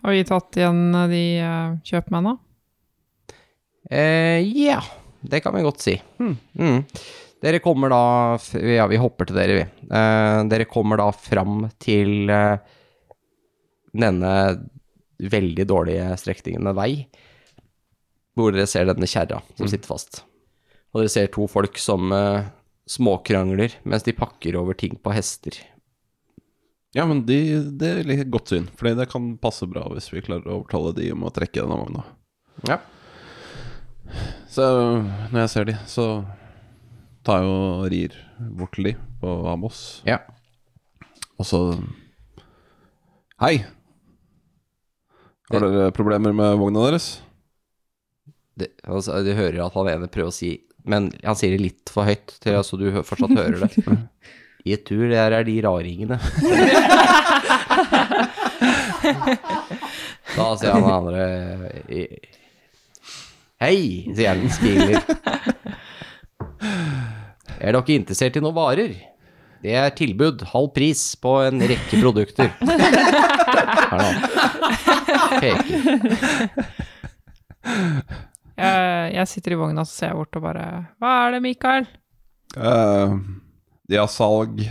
[0.00, 2.36] Har vi tatt igjen de uh, kjøpmennene?
[3.90, 4.78] Eh, ja,
[5.20, 5.96] det kan vi godt si.
[6.20, 6.84] Mm.
[7.40, 8.02] Dere kommer da
[8.60, 9.64] Ja, vi hopper til dere, vi.
[9.88, 12.60] Uh, dere kommer da fram til uh,
[13.96, 14.34] denne
[15.20, 16.90] veldig dårlige strekningen med vei,
[18.36, 20.22] hvor dere ser denne kjerra som sitter fast.
[20.92, 22.46] Og dere ser to folk som uh,
[22.90, 25.56] småkrangler mens de pakker over ting på hester.
[26.96, 27.38] Ja, men de,
[27.78, 31.12] det er godt syn, Fordi det kan passe bra hvis vi klarer å overtale de
[31.14, 32.02] om å trekke denne vogna.
[32.66, 32.80] Ja.
[34.50, 34.64] Så
[35.30, 36.06] når jeg ser de, så
[37.26, 38.14] tar jo og rir
[38.58, 40.02] bort til de på Amos.
[40.08, 40.18] Ja.
[41.40, 41.60] Og så
[43.40, 43.62] Hei!
[45.50, 47.06] Har dere problemer med vogna deres?
[48.60, 50.50] Det, altså, du hører at han ene prøver å si
[50.84, 53.70] Men han sier det litt for høyt til så du hø- fortsatt hører det.
[54.68, 56.18] I et tur, der er de raringene.
[60.36, 61.24] da sier han andre
[61.88, 62.20] i-
[63.60, 63.78] Hei,
[64.16, 65.00] sier han, smiler.
[67.60, 68.94] Er dere interessert i noen varer?
[69.60, 72.48] Det er tilbud, halv pris på en rekke produkter.
[73.90, 74.08] Her da.
[75.42, 75.80] Peker.
[78.60, 80.64] Jeg, jeg sitter i vogna så ser jeg bort og bare
[81.00, 81.86] Hva er det, Mikael?
[82.56, 83.18] Uh,
[83.90, 84.62] de har salg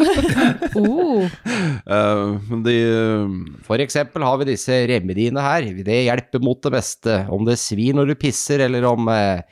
[0.78, 3.34] Oh, uh, de uh...
[3.66, 5.66] For eksempel har vi disse remediene her.
[5.82, 7.22] Det hjelper mot det meste.
[7.32, 9.42] Om det svir når du pisser, eller om, eh,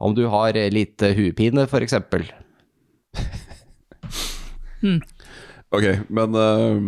[0.00, 2.26] om du har litt lite huepine, for eksempel.
[5.70, 6.80] Ok, men uh,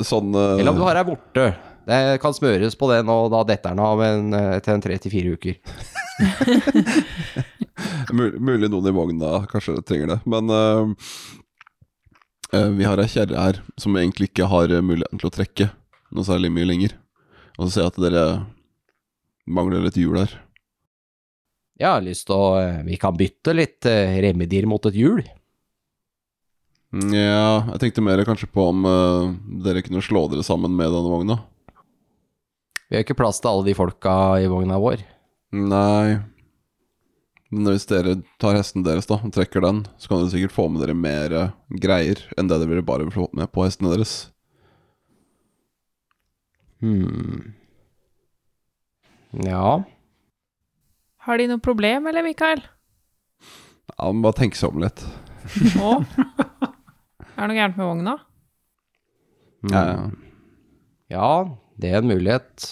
[0.00, 0.54] sånn uh...
[0.54, 1.42] Eller om du har ei vorte.
[1.88, 4.96] Det kan smøres på den, og da detter den av en, eh, til en tre
[5.00, 5.54] til fire uker.
[8.12, 10.18] Mulig noen i vogna kanskje trenger det.
[10.28, 10.92] Men eh,
[12.58, 15.70] eh, vi har ei kjerre her som egentlig ikke har eh, muligheten til å trekke
[16.12, 16.96] noe særlig mye lenger.
[17.56, 18.26] Og så ser jeg at dere
[19.48, 20.36] mangler litt hjul her.
[21.78, 25.22] Jeg har lyst til å eh, Vi kan bytte litt eh, remedier mot et hjul.
[26.98, 29.28] Nja, Ja, jeg tenkte mer kanskje på om uh,
[29.62, 31.36] dere kunne slå dere sammen med denne vogna.
[32.88, 35.02] Vi har ikke plass til alle de folka i vogna vår.
[35.52, 36.16] Nei
[37.52, 40.66] Men hvis dere tar hesten deres da og trekker den, så kan dere sikkert få
[40.72, 44.16] med dere mer uh, greier enn det dere ville bare fått med på hestene deres.
[46.80, 47.52] Hmm.
[49.44, 49.84] Ja
[51.28, 52.62] har de noe problem, eller, Mikael?
[53.94, 55.04] Ja, men Bare tenk seg om litt.
[55.80, 55.92] Å?
[57.38, 58.16] Er det noe gærent med vogna?
[59.64, 59.72] Mm.
[59.74, 60.02] Ja, ja.
[61.08, 61.30] Ja,
[61.80, 62.66] det er en mulighet.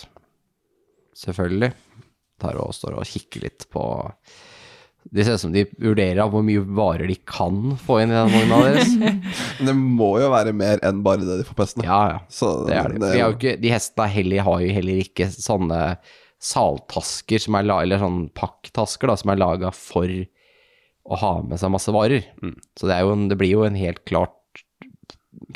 [1.16, 1.72] Selvfølgelig.
[2.42, 3.82] Tar og står og kikker litt på
[5.08, 8.16] Det ser ut som de vurderer av hvor mye varer de kan få inn i
[8.18, 8.92] den vogna deres.
[8.98, 9.22] Men
[9.70, 11.86] det må jo være mer enn bare det de får på hestene.
[11.88, 12.20] Ja, ja.
[12.28, 13.12] Så Det er det.
[13.14, 15.80] Vi har jo ikke, de hestene heller, har jo heller ikke sånne
[16.42, 20.10] saltasker som er la, eller sånn pakktasker da, som er laga for
[21.06, 22.24] å ha med seg masse varer.
[22.76, 24.34] Så det, er jo en, det blir jo en helt klart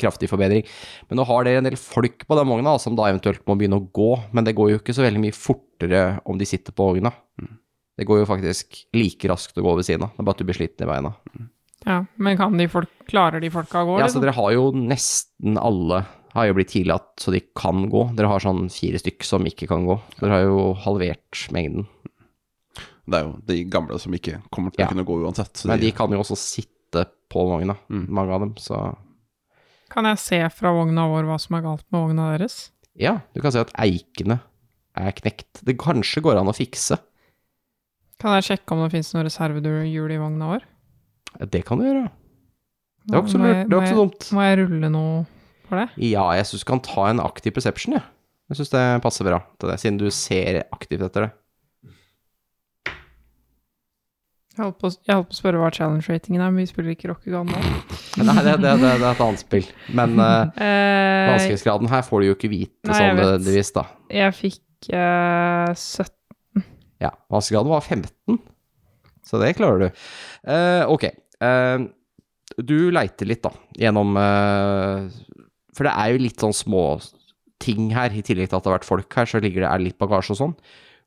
[0.01, 0.67] kraftig forbedring.
[1.09, 3.81] Men nå har dere en del folk på den vogna som da eventuelt må begynne
[3.81, 6.91] å gå, men det går jo ikke så veldig mye fortere om de sitter på
[6.93, 7.13] vogna.
[7.99, 10.43] Det går jo faktisk like raskt å gå ved siden av, det er bare at
[10.45, 11.11] du blir sliten i beina.
[11.89, 14.25] Ja, men kan de folk, klarer de folka å gå, Ja, så liksom?
[14.25, 16.03] dere har jo nesten alle
[16.35, 18.05] har jo blitt tillatt så de kan gå.
[18.17, 19.97] Dere har sånn fire stykk som ikke kan gå.
[20.21, 21.87] Dere har jo halvert mengden.
[23.11, 24.87] Det er jo de gamle som ikke kommer til Ja.
[24.87, 25.53] å kunne gå uansett.
[25.57, 28.09] Så Men de kan jo også sitte på vogna, Mm.
[28.09, 28.97] mange av dem, så
[29.91, 32.71] Kan jeg se fra vogna vår hva som er galt med vogna deres?
[32.97, 34.41] ja, du kan se at eikene
[34.97, 35.65] er knekt.
[35.65, 36.99] Det kanskje går an å fikse.
[38.21, 40.63] Kan jeg sjekke om det finnes noen reservehjul i vogna vår?
[41.41, 42.11] Ja, Det kan du gjøre.
[43.07, 43.69] Det er ikke så lurt.
[43.69, 44.33] Det er også ikke så jeg- dumt.
[44.33, 45.27] Må jeg rulle noe
[45.71, 45.89] for det?
[46.11, 48.05] Ja, jeg syns du kan ta en aktiv perception, jeg.
[48.51, 51.31] Jeg syns det passer bra til det, siden du ser aktivt etter det.
[54.59, 56.93] Jeg holdt, på, å- jeg holdt på å spørre hva challenge-ratingen er, men vi spiller
[56.97, 57.61] ikke Rockegun nå.
[58.27, 59.69] Nei, det, det, det, det er et annet spill.
[59.97, 63.85] Men eh, Eh, vanskelighetsgraden her får du jo ikke vite sånn nødvendigvis, da.
[64.11, 66.67] jeg fikk uh, 17
[67.07, 68.41] Ja, vanskelighetsgraden var 15,
[69.31, 70.05] så det klarer du.
[70.45, 71.09] Uh, ok,
[71.41, 71.87] Uh,
[72.61, 73.49] du leiter litt da,
[73.81, 75.07] gjennom, eh,
[75.77, 76.85] for det er jo litt sånn små
[77.61, 79.85] ting her, i tillegg til at det har vært folk her, så ligger det er
[79.85, 80.55] litt bagasje og sånn.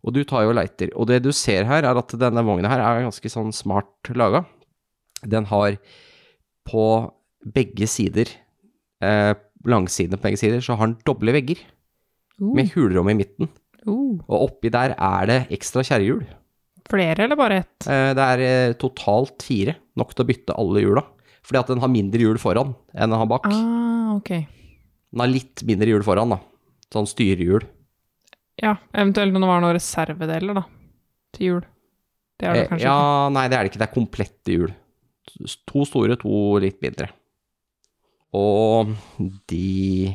[0.03, 2.69] Og du tar jo og leiter, og det du ser her er at denne vogna
[2.71, 4.43] her er ganske sånn smart laga.
[5.23, 5.77] Den har
[6.67, 6.85] på
[7.55, 8.29] begge sider,
[9.03, 9.33] eh,
[9.65, 11.59] langsidene på begge sider, så har den doble vegger,
[12.41, 13.49] uh, med hulrom i midten.
[13.87, 14.19] uh.
[14.27, 16.25] Og oppi der er det ekstra kjerrehjul.
[16.91, 17.87] Flere, eller bare ett?
[17.87, 21.03] Eh, Det er eh, totalt fire, nok til å bytte alle hjula.
[21.43, 23.47] Fordi at den har mindre hjul foran enn den har bak.
[23.51, 24.29] Ah, ok.
[25.13, 26.39] Den har litt mindre hjul foran, da.
[26.93, 27.65] Sånn styrehjul.
[28.61, 30.63] Ja, eventuelt om det var noen reservedeler, da,
[31.35, 31.63] til hjul.
[32.39, 33.81] Det er det Eh, kanskje Ja, nei, det er det ikke.
[33.81, 34.73] Det er komplette hjul.
[35.73, 37.09] To store, to litt mindre.
[38.33, 38.93] Og
[39.49, 40.13] de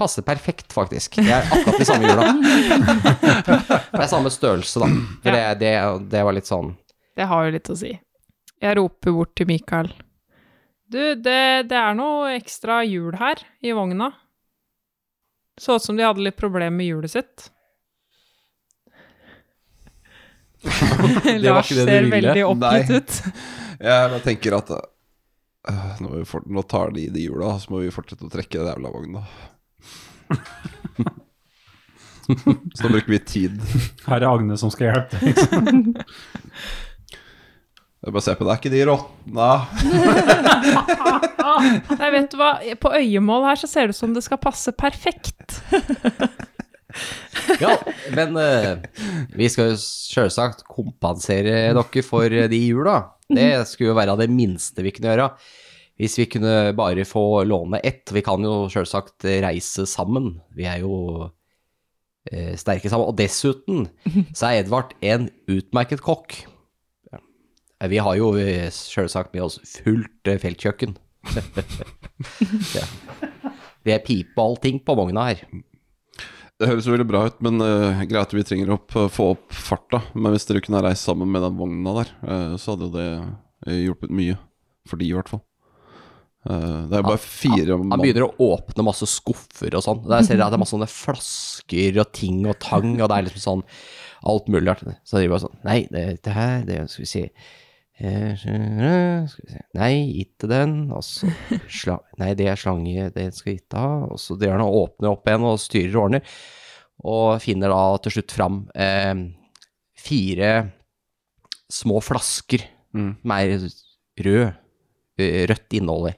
[0.00, 1.16] passer perfekt, faktisk.
[1.20, 2.28] Det er akkurat de samme hjula.
[3.90, 4.88] Det er samme størrelse, da.
[5.24, 5.72] For det, det,
[6.12, 6.70] det var litt sånn.
[7.16, 7.90] Det har jo litt å si.
[8.60, 9.88] Jeg roper bort til Mikael.
[10.90, 14.10] Du, det, det er noe ekstra hjul her i vogna.
[15.60, 17.50] Så ut som de hadde litt problemer med hjulet sitt.
[20.64, 22.98] var Lars ikke det du ser veldig oppgitt Nei.
[22.98, 23.12] ut.
[23.80, 27.84] Jeg bare tenker at uh, nå, vi fort, nå tar de de hjula, så må
[27.84, 29.24] vi fortsette å trekke den jævla vogna.
[32.76, 33.56] så nå bruker vi tid.
[34.04, 35.22] Her er Agne som skal hjelpe.
[35.24, 35.94] Liksom.
[38.00, 39.48] Jeg bare se på det, er ikke de råtna?
[42.00, 44.72] Nei, vet du hva, på øyemål her så ser det ut som det skal passe
[44.72, 45.58] perfekt.
[47.60, 47.74] Ja,
[48.16, 48.80] men uh,
[49.36, 52.96] vi skal jo selvsagt kompensere dere for eh, de hjula.
[53.30, 55.28] Det skulle jo være det minste vi kunne gjøre.
[56.00, 58.08] Hvis vi kunne bare få låne ett.
[58.16, 60.38] Vi kan jo selvsagt reise sammen.
[60.56, 60.94] Vi er jo
[61.28, 63.12] uh, sterke sammen.
[63.12, 63.90] Og dessuten
[64.32, 66.40] så er Edvard en utmerket kokk.
[67.80, 68.32] Eh, Vi har jo
[68.70, 70.96] sjølsagt med oss fullt eh, feltkjøkken.
[72.76, 72.84] ja.
[73.84, 75.44] Det er pipe og allting på vogna her.
[76.60, 79.54] Det høres jo veldig bra ut, men uh, greit vi trenger å uh, få opp
[79.56, 80.02] farta.
[80.12, 82.96] Men hvis dere kunne ha reist sammen med den vogna der, uh, så hadde jo
[82.98, 84.36] det eh, hjulpet mye.
[84.88, 85.40] For de, i hvert fall.
[86.48, 88.00] Eh, det er jo bare fire Han mann.
[88.00, 90.04] begynner å åpne masse skuffer og sånn.
[90.08, 93.16] Der ser dere at det er masse sånne flasker og ting og tang, og det
[93.16, 93.64] er liksom sånn
[94.28, 94.84] alt mulig rart.
[95.08, 97.40] Så de bare sånn Nei, det, det her, det skal vi si Eh,
[98.00, 99.92] Skal vi se Nei,
[100.22, 100.74] ikke den.
[100.96, 101.28] Også,
[101.68, 103.90] sla, Nei, det er slange, det skal jeg ikke ha.
[104.14, 106.34] Og så driver han og åpner opp igjen og styrer og ordner,
[107.04, 109.14] og finner da til slutt fram eh,
[110.00, 110.52] fire
[111.70, 113.12] små flasker Mm.
[113.22, 113.52] med
[114.18, 114.48] rød,
[115.22, 116.14] eh, rødt innhold i.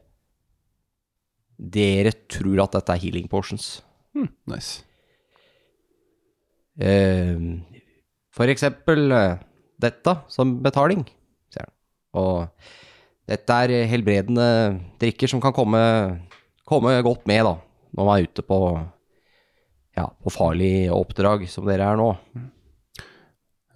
[1.74, 3.83] Dere tror at dette er healing potions.
[4.49, 4.80] Nice.
[6.80, 7.37] Eh,
[8.33, 9.37] for eksempel eh,
[9.85, 11.05] dette som betaling.
[12.18, 12.48] Og
[13.30, 14.46] dette er helbredende
[15.00, 15.82] drikker som kan komme,
[16.68, 17.54] komme godt med, da,
[17.96, 18.58] når man er ute på,
[19.98, 22.10] ja, på farlig oppdrag, som dere er nå.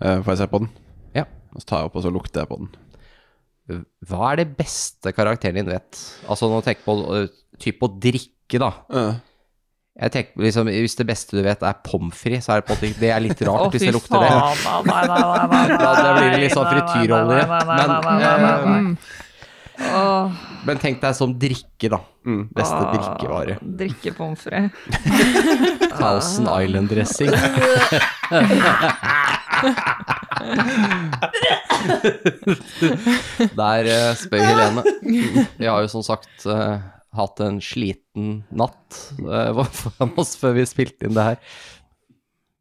[0.03, 0.73] Eh, får jeg se på den?
[1.17, 1.25] Ja.
[1.55, 2.75] Og så tar jeg opp, og så lukter jeg på den.
[4.07, 5.99] Hva er det beste karakteren din vet?
[6.31, 7.25] Altså, nå tenker på uh,
[7.63, 8.71] type å drikke, da.
[8.93, 9.17] Eh,
[9.97, 12.75] Jeg tenker liksom, Hvis det beste du vet er pommes frites, så er det på
[12.75, 14.33] en måte Det er litt rart hvis det lukter det.
[14.63, 17.39] faen, nei, nei, nei, nei, nei, Da, blir det litt sånn nei, nei, frityrolje.
[17.41, 18.81] nei, nei, nei, nei, nei, nei, nei.
[18.83, 18.97] Mm.
[19.77, 21.99] Åh, Men tenk deg som drikke, da.
[22.25, 22.45] mm.
[22.57, 23.57] Beste drikkevare.
[23.81, 24.73] Drikke pommes frites.
[26.01, 27.33] Thousand Island dressing.
[33.57, 34.83] Der uh, spøy Helene.
[35.59, 36.79] Vi har jo som sagt eh,
[37.19, 41.43] hatt en sliten natt uh, foran oss før vi spilte inn det her.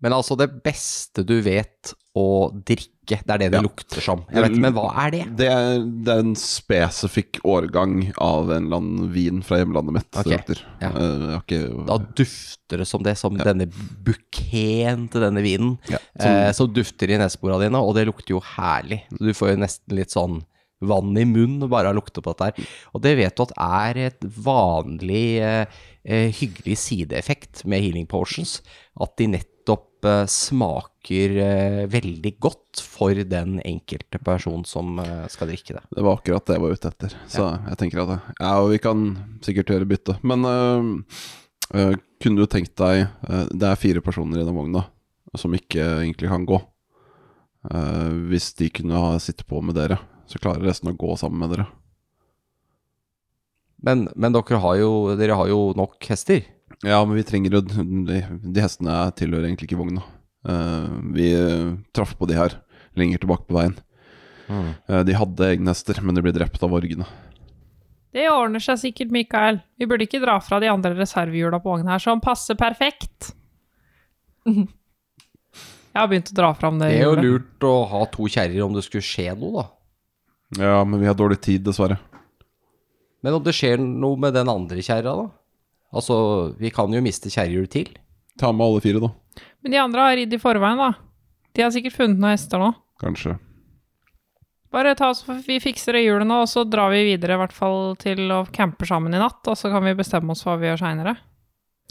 [0.03, 3.61] Men altså, det beste du vet å drikke, det er det det Ja.
[3.63, 4.21] lukter som.
[4.31, 5.21] Jeg vet, men hva er det?
[5.39, 10.09] Det er, det er en spesifikk årgang av en eller annen vin fra hjemlandet mitt.
[10.11, 10.23] Okay.
[10.23, 10.61] det lukter.
[10.83, 10.91] ja.
[10.93, 11.67] Uh, okay.
[11.89, 13.67] Da dufter det som det, som denne
[14.05, 15.77] bukeen til denne vinen.
[15.91, 19.01] ja, eh, som, som dufter i neseborene dine, og det lukter jo herlig.
[19.15, 20.43] Du får jo nesten litt sånn
[20.83, 22.71] vann i munnen bare av å lukte på dette her.
[22.93, 28.59] Og det vet du at er et vanlig eh, eh, hyggelig sideeffekt med healing potions.
[29.01, 35.51] At de nettopp eh, smaker eh, veldig godt for den enkelte person som eh, skal
[35.51, 35.85] drikke det.
[35.95, 37.15] Det var akkurat det jeg var ute etter.
[37.31, 39.07] Så jeg tenker at Ja, og vi kan
[39.45, 40.19] sikkert gjøre bytte.
[40.27, 43.07] Men øh, kunne du tenkt deg
[43.57, 44.85] Det er fire personer i den vogna
[45.37, 46.59] som ikke egentlig kan gå.
[47.73, 49.97] Eh, hvis de kunne ha sittet på med dere,
[50.29, 51.67] så klarer resten å gå sammen med dere.
[53.85, 56.45] Men, men dere, har jo, dere har jo nok hester.
[56.83, 60.03] Ja, men vi trenger jo De, de hestene tilhører egentlig ikke vogna.
[60.45, 62.57] Uh, vi uh, traff på de her
[62.97, 63.75] lenger tilbake på veien.
[64.49, 67.07] Eh, de hadde egne hester, men de ble drept av orgene.
[68.15, 69.59] Det ordner seg sikkert, Mikael.
[69.75, 73.33] Vi burde ikke dra fra de andre reservehjula på vognen her, som passer perfekt.
[75.95, 77.25] Jeg har begynt å dra fram det Det er jo hjulet.
[77.25, 79.65] lurt å ha to kjerrer om det skulle skje noe, da.
[80.59, 81.97] Ja, men vi har dårlig tid, dessverre.
[83.25, 85.25] Men om det skjer noe med den andre kjerra, da?
[85.95, 86.15] Altså,
[86.59, 87.89] vi kan jo miste kjerrehjul til.
[88.39, 89.43] Ta med alle fire, da.
[89.63, 90.91] Men de andre har ridd i forveien, da.
[91.55, 92.71] De har sikkert funnet noen hester nå.
[93.01, 93.37] Kanskje.
[94.75, 97.55] Bare ta oss, vi fikser det hjulet nå, og så drar vi videre i hvert
[97.55, 100.61] fall til å campe sammen i natt, og så kan vi bestemme oss for hva
[100.61, 101.15] vi gjør seinere.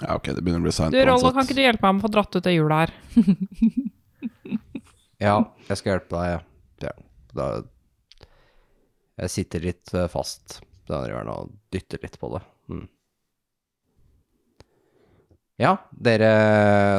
[0.02, 0.92] Ja, ok, det begynner å bli seint.
[0.92, 2.94] Du, Rollo, kan ikke du hjelpe meg med å få dratt ut det hjulet her?
[5.22, 5.36] Ja,
[5.68, 6.88] jeg skal hjelpe deg, ja.
[6.88, 6.92] ja.
[7.34, 7.46] Da,
[9.20, 10.60] jeg sitter litt eh, fast.
[10.88, 12.42] Driver vært og dytter litt på det.
[12.72, 12.84] Mm.
[15.62, 16.30] Ja, dere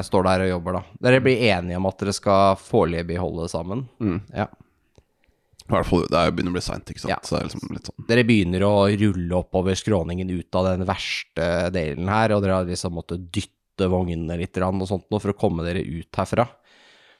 [0.07, 0.83] står der og jobber, da.
[1.03, 3.83] Dere blir enige om at dere skal foreløpig holde sammen.
[3.99, 4.21] Mm.
[4.31, 4.47] Ja.
[5.65, 7.09] I hvert fall, det er- begynner å bli seint, ikke sant.
[7.09, 7.17] Ja.
[7.21, 10.85] Så det er liksom litt sånn Dere begynner å rulle oppover skråningen ut av den
[10.85, 15.33] verste delen her, og dere har liksom måttet dytte vognene litt og sånt nå for
[15.33, 16.47] å komme dere ut herfra.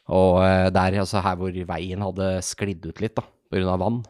[0.08, 3.24] Og eh, der, altså her hvor veien hadde sklidd ut litt, da,
[3.68, 4.06] av vann.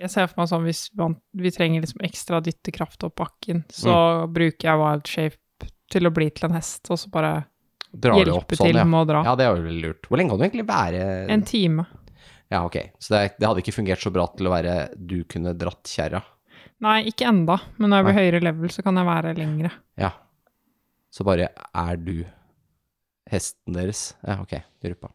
[0.00, 3.92] Jeg ser for meg sånn hvis man, vi trenger liksom ekstra dyttekraft opp bakken, så
[4.24, 4.32] Mm.
[4.32, 7.32] bruker jeg wild shape til å bli til en hest, og så bare
[7.92, 8.84] Drar hjelpe opp sånn, til ja.
[8.86, 9.22] med å dra.
[9.26, 10.02] Ja, det er jo veldig lurt.
[10.08, 11.86] Hvor lenge kan du egentlig være En time.
[12.50, 12.76] Ja, ok.
[12.98, 16.22] Så det, det hadde ikke fungert så bra til å være du kunne dratt kjerra.
[16.80, 19.70] Nei, ikke enda, men når jeg blir høyere level, så kan jeg være lengre.
[20.00, 20.12] Ja.
[21.12, 22.24] Så bare er du
[23.30, 24.14] hesten deres?
[24.26, 24.54] Ja, ok.
[24.82, 25.10] Gruppa.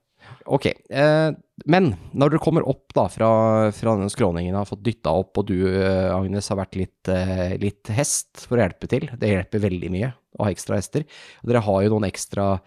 [0.45, 0.67] Ok.
[0.69, 1.31] Eh,
[1.71, 3.29] men når dere kommer opp da fra,
[3.73, 7.11] fra den skråningen og har fått dytta opp, og du, eh, Agnes, har vært litt,
[7.11, 11.07] eh, litt hest for å hjelpe til, det hjelper veldig mye å ha ekstra hester.
[11.41, 12.59] Og dere har jo noen ekstra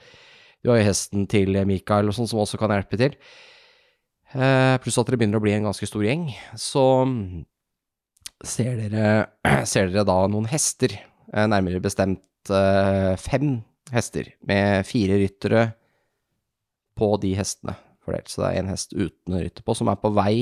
[0.58, 3.12] Du har jo hesten til Mikael og sånn som også kan hjelpe til.
[4.34, 6.82] eh, pluss at dere begynner å bli en ganske stor gjeng, så
[8.42, 9.28] ser dere,
[9.70, 10.98] ser dere da noen hester,
[11.32, 13.62] eh, nærmere bestemt eh, fem
[13.94, 15.77] hester, med fire ryttere
[16.98, 18.30] på de hestene fordelt.
[18.32, 20.34] Så det er en hest uten rytter på, som er på vei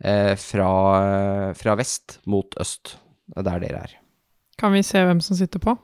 [0.00, 0.70] eh, fra,
[1.58, 2.96] fra vest mot øst,
[3.36, 3.96] der dere er.
[4.60, 5.74] Kan vi se hvem som sitter på?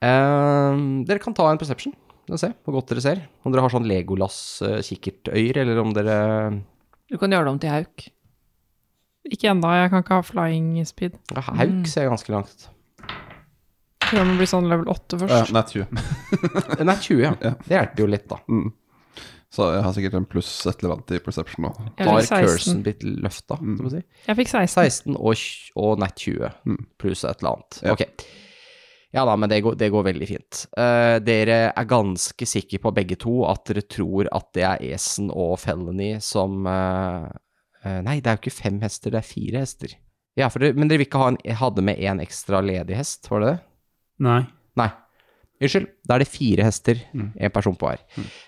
[0.00, 1.96] Eh, dere kan ta en perception
[2.30, 3.22] og se hvor godt dere ser.
[3.42, 6.18] Om dere har sånn Legolas-kikkertøyer, eller om dere
[7.10, 8.04] Du kan gjøre det om til hauk.
[9.30, 11.16] Ikke ennå, jeg kan ikke ha flying speed.
[11.34, 12.68] ja, Hauk ser ganske langt ut.
[14.10, 15.86] jeg å bli sånn level 8 Ja, Uh, nett 20.
[16.80, 17.32] Den er 20, ja.
[17.42, 17.52] Ja.
[17.66, 18.38] Det hjelper jo litt, da.
[18.48, 18.70] Mm.
[19.50, 21.70] Så jeg har sikkert en pluss et eller annet i perception nå.
[21.98, 22.44] Da har fikk 16.
[22.46, 23.72] cursen blitt løfta, Mm.
[23.80, 24.02] skal vi si.
[24.28, 24.84] Jeg fikk 16.
[24.84, 25.42] 16 og,
[25.76, 26.86] og nett 20 Mm.
[27.02, 27.80] pluss et eller annet.
[27.82, 27.92] Ja.
[27.96, 28.04] Ok.
[29.12, 30.60] Ja da, men det går, det går veldig fint.
[30.78, 35.32] Uh, dere er ganske sikre på begge to at dere tror at det er Esen
[35.34, 37.26] og Felony som uh,
[37.82, 39.96] uh, Nei, det er jo ikke fem hester, det er fire hester.
[40.38, 43.26] Ja, for dere, Men dere vil ikke ha en, hadde med én ekstra ledig hest,
[43.32, 43.60] var det det?
[44.22, 44.44] Nei.
[44.78, 44.90] Nei.
[45.60, 47.34] Unnskyld, da er det fire hester, Mm.
[47.52, 48.00] person på hver.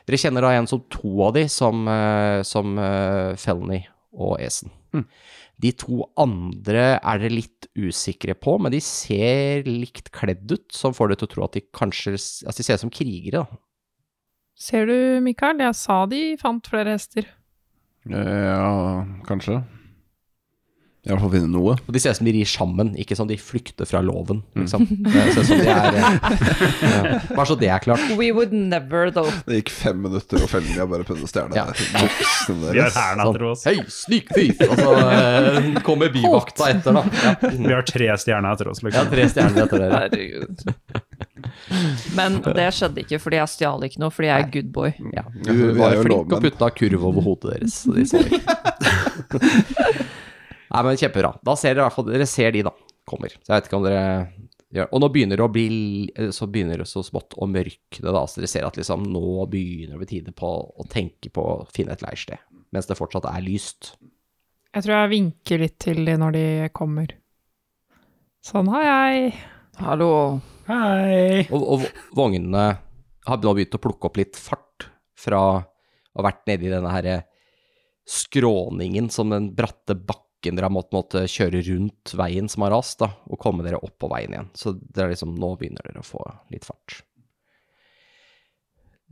[0.09, 3.83] Dere kjenner da igjen som to av de som, eh, som uh, Felny
[4.17, 4.71] og Esen.
[4.95, 5.05] Mm.
[5.61, 10.93] De to andre er dere litt usikre på, men de ser likt kledd ut, som
[10.97, 13.61] får dere til å tro at de kanskje Altså, de ser ut som krigere, da.
[14.57, 15.59] Ser du, Mikael?
[15.59, 17.27] Jeg sa de fant flere hester.
[18.09, 19.61] Ja, kanskje.
[21.03, 21.73] I hvert fall finne noe.
[21.83, 24.85] Og de ser ut som de rir sammen, ikke som de flykter fra loven, liksom.
[25.03, 27.17] Det ser ut som de er eh, ja.
[27.35, 28.05] Bare så det er klart.
[28.21, 29.27] We would never, though.
[29.49, 31.65] Det gikk fem minutter, og fellene har bare prøvde å stjele Ja.
[31.73, 33.01] boksen Vi har deres.
[33.27, 33.65] etter oss.
[33.67, 34.55] Hei, snikfyr!
[34.69, 37.03] Og så eh, kommer byvakta etter, da.
[37.27, 37.35] Ja.
[37.51, 39.11] Vi har tre stjerner etter oss, Ja, liksom.
[39.17, 40.05] tre stjerner etter dere.
[40.07, 40.57] Herregud.
[42.15, 44.95] Men det skjedde ikke fordi jeg stjal ikke noe, fordi jeg er good boy.
[45.19, 45.51] Ja, du
[45.83, 47.81] var jo flink og putta kurv over hodet deres.
[47.83, 48.39] Så de så ikke.
[50.73, 51.35] Nei, men kjempebra.
[51.45, 52.73] Da ser dere i hvert fall Dere ser de, da.
[53.09, 53.35] Kommer.
[53.35, 54.05] Så jeg vet ikke om dere
[54.73, 58.23] gjør Og nå begynner det å bli Så begynner det så smått å mørkne, da.
[58.31, 61.45] Så dere ser at liksom nå begynner det å bli tide på å tenke på
[61.45, 62.41] å finne et leirsted.
[62.73, 63.93] Mens det fortsatt er lyst.
[64.73, 67.13] Jeg tror jeg vinker litt til de når de kommer.
[68.43, 69.35] Sånn har jeg.
[69.83, 70.09] Hallo.
[70.71, 71.45] Hei!
[71.53, 71.85] Og, og
[72.17, 72.65] vognene
[73.27, 77.27] har nå begynt å plukke opp litt fart fra å ha vært nedi denne her
[78.09, 82.99] skråningen som den bratte bakken dere har måttet, måtte kjøre rundt veien som har rast,
[83.03, 84.51] da, og komme dere opp på veien igjen.
[84.59, 86.99] Så det er liksom, nå begynner dere å få litt fart.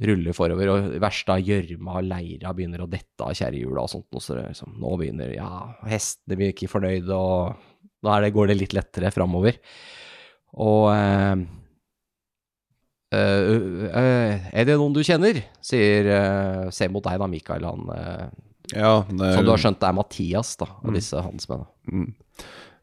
[0.00, 3.92] Ruller forover, og det verste av gjørma og leira begynner å dette av kjerrehjula og
[3.92, 5.50] sånt, og så liksom, nå begynner, ja,
[5.92, 9.60] hestene blir ikke fornøyde, og da det, går det litt lettere framover.
[10.64, 11.42] Og eh,
[13.14, 13.50] eh,
[13.86, 15.36] eh, Er det noen du kjenner?
[15.62, 16.08] sier
[16.72, 17.68] Se Ser mot deg da, Mikael.
[17.68, 21.70] Han, eh, Ja, det som du har skjønt det er Mathias, da, av disse handelsmennene.
[21.90, 22.08] Mm.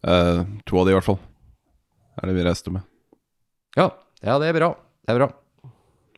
[0.07, 1.19] Eh, to av de, i hvert fall.
[2.17, 2.85] Er det vi reiste med.
[3.77, 3.91] Ja,
[4.25, 4.71] ja, det er bra.
[5.05, 5.29] Det er bra.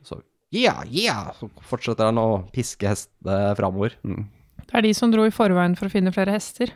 [0.08, 0.20] Så
[0.56, 1.32] yeah, yeah!
[1.38, 3.98] Så fortsetter han å piske hestene framover.
[4.04, 6.72] Det er de som dro i forveien for å finne flere hester.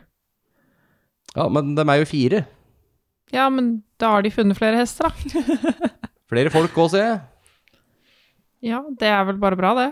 [1.34, 2.44] Ja, men dem er jo fire.
[3.34, 5.90] Ja, men da har de funnet flere hester, da.
[6.32, 7.16] Flere folk òg, ser jeg.
[8.64, 9.90] Ja, det er vel bare bra, det.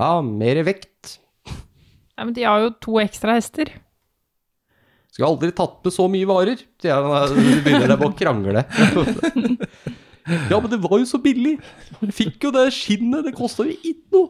[0.00, 0.88] Ja, mer vekt.
[2.18, 3.70] Ja, men de har jo to ekstra hester.
[5.12, 7.00] Skulle aldri tatt med så mye varer, da
[7.32, 8.64] Begynner de å krangle.
[10.22, 11.56] Ja, men det var jo så billig.
[11.98, 14.28] Vi fikk jo det skinnet, det kosta jo ikke noe.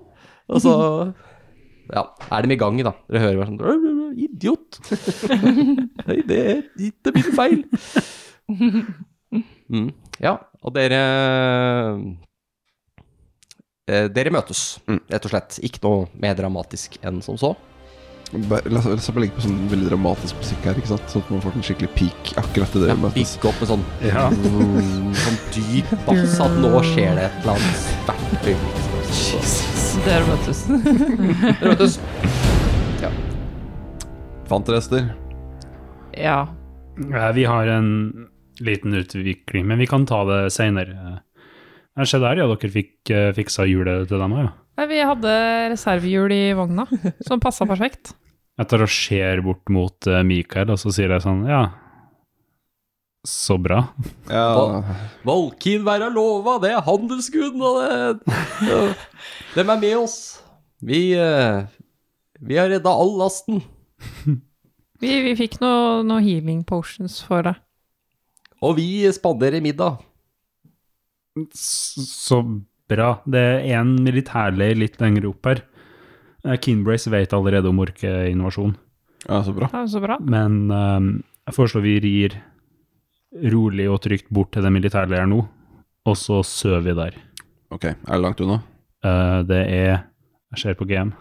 [0.49, 0.73] Og så
[1.93, 2.95] ja, er de i gang, da.
[3.11, 4.79] Dere hører bare sånn «Rø, rø, rø, Idiot!
[6.07, 7.61] Nei, det er ikke min feil.
[9.73, 10.99] Mm, ja, og dere
[13.89, 15.61] eh, Dere møtes, rett og slett.
[15.65, 17.55] Ikke noe mer dramatisk enn som så.
[18.33, 21.05] La, oss bare legge på sånn veldig dramatisk musikk her, ikke sant?
[21.13, 23.35] Sånn at man får en skikkelig peak akkurat i det Ja, vi møtes.
[23.37, 24.23] Bygge opp med sånn Ja.
[24.33, 28.79] Mm, sånn dyp bass at nå skjer det et eller annet sterkt øyeblikk.
[30.07, 30.63] Dere møtes.
[31.61, 31.99] Dere møtes.
[34.49, 35.13] Fant dere Ester?
[36.17, 36.39] ja.
[37.13, 37.29] ja.
[37.37, 37.93] Vi har en
[38.61, 41.21] liten utvikling, men vi kan ta det seinere.
[42.01, 42.49] skjedde der, ja.
[42.49, 44.57] Dere fikk eh, fiksa hjulet til dem òg, ja.
[44.81, 45.37] Nei, vi hadde
[45.75, 46.89] reservehjul i vogna,
[47.29, 48.15] som passa perfekt.
[48.61, 51.63] Etter og ser bort mot eh, Mikael, og så sier jeg sånn Ja,
[53.23, 53.85] så bra.
[54.27, 54.83] Ja,
[55.23, 57.79] Valkin være lova, det er handelsguden, og
[58.67, 58.81] det.
[59.55, 60.17] Dem er med oss.
[60.83, 61.63] Vi, eh,
[62.43, 63.63] vi har redda all lasten.
[65.03, 67.55] Vi, vi fikk noe, noe healing potions for det.
[68.63, 70.03] Og vi spanderer middag.
[71.55, 72.39] Så
[72.91, 73.17] bra.
[73.27, 75.63] Det er en militærleir litt lenger opp her.
[76.45, 78.77] Eh, Keenbrace vet allerede om orkeinvasjon,
[79.29, 79.69] Ja, så bra.
[79.73, 80.17] Er så bra.
[80.19, 81.11] men um,
[81.47, 82.39] jeg foreslår vi rir
[83.53, 85.43] rolig og trygt bort til den militærleiren nå,
[86.07, 87.19] og så sover vi der.
[87.73, 88.61] Ok, er det langt unna?
[89.05, 89.93] Uh, det er
[90.53, 91.15] Jeg ser på GM.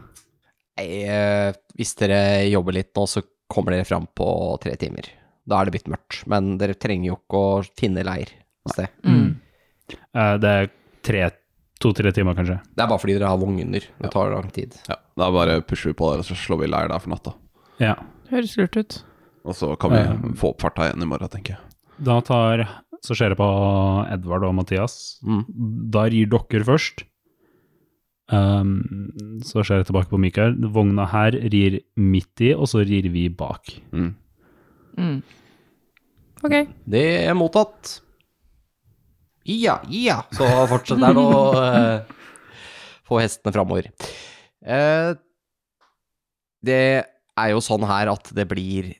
[0.76, 4.26] Nei, eh, hvis dere jobber litt nå, så kommer dere fram på
[4.60, 5.08] tre timer.
[5.48, 8.92] Da er det blitt mørkt, men dere trenger jo ikke å finne leir et sted.
[9.08, 9.38] Mm.
[10.12, 10.68] Uh, det er
[11.08, 11.22] tre,
[11.82, 12.60] to-tre timer, kanskje.
[12.76, 13.86] Det er bare fordi dere har vogner.
[14.02, 14.78] Det tar lang tid.
[14.90, 17.34] Ja, Da bare pusher vi på der, og så slår vi leir der for natta.
[17.82, 17.96] Ja.
[18.32, 19.02] Høres lurt ut.
[19.44, 21.78] Og så kan vi uh, få opp farta igjen i morgen, tenker jeg.
[22.02, 22.66] Da tar
[23.02, 23.48] Så ser jeg på
[24.14, 25.20] Edvard og Mathias.
[25.26, 25.42] Mm.
[25.94, 27.02] Da rir dere først.
[28.32, 28.78] Um,
[29.44, 30.54] så ser jeg tilbake på Mikael.
[30.72, 33.74] Vogna her rir midt i, og så rir vi bak.
[33.92, 34.14] Mm.
[35.02, 35.18] Mm.
[36.46, 36.56] Ok.
[36.94, 37.98] Det er mottatt.
[39.44, 40.22] Ja, ja.
[40.36, 42.18] Så fortsetter han å eh,
[43.08, 43.90] få hestene framover.
[44.62, 45.14] Eh,
[46.62, 48.94] det er jo sånn her at det blir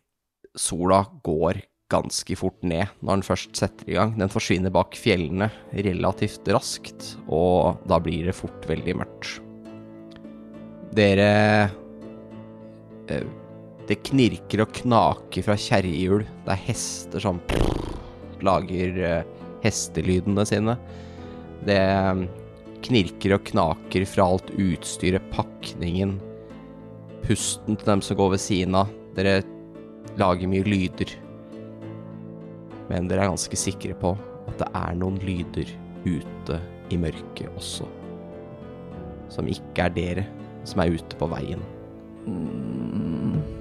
[0.58, 1.62] Sola går
[1.92, 4.16] ganske fort ned når den først setter i gang.
[4.20, 9.38] Den forsvinner bak fjellene relativt raskt, og da blir det fort veldig mørkt.
[10.96, 11.30] Dere
[13.12, 13.30] eh,
[13.88, 16.26] Det knirker og knaker fra kjerrehjul.
[16.46, 17.40] Det er hester som
[18.42, 19.00] lager
[19.64, 20.78] hestelydene sine.
[21.68, 22.26] Det eh,
[22.86, 26.18] knirker og knaker fra alt utstyret, pakningen,
[27.22, 28.92] pusten til dem som går ved siden av.
[29.18, 29.42] Dere
[30.20, 31.14] lager mye lyder.
[32.90, 34.16] Men dere er ganske sikre på
[34.50, 35.70] at det er noen lyder
[36.04, 36.60] ute
[36.92, 37.88] i mørket også.
[39.32, 40.28] Som ikke er dere
[40.68, 41.62] som er ute på veien.
[42.26, 43.61] Mm.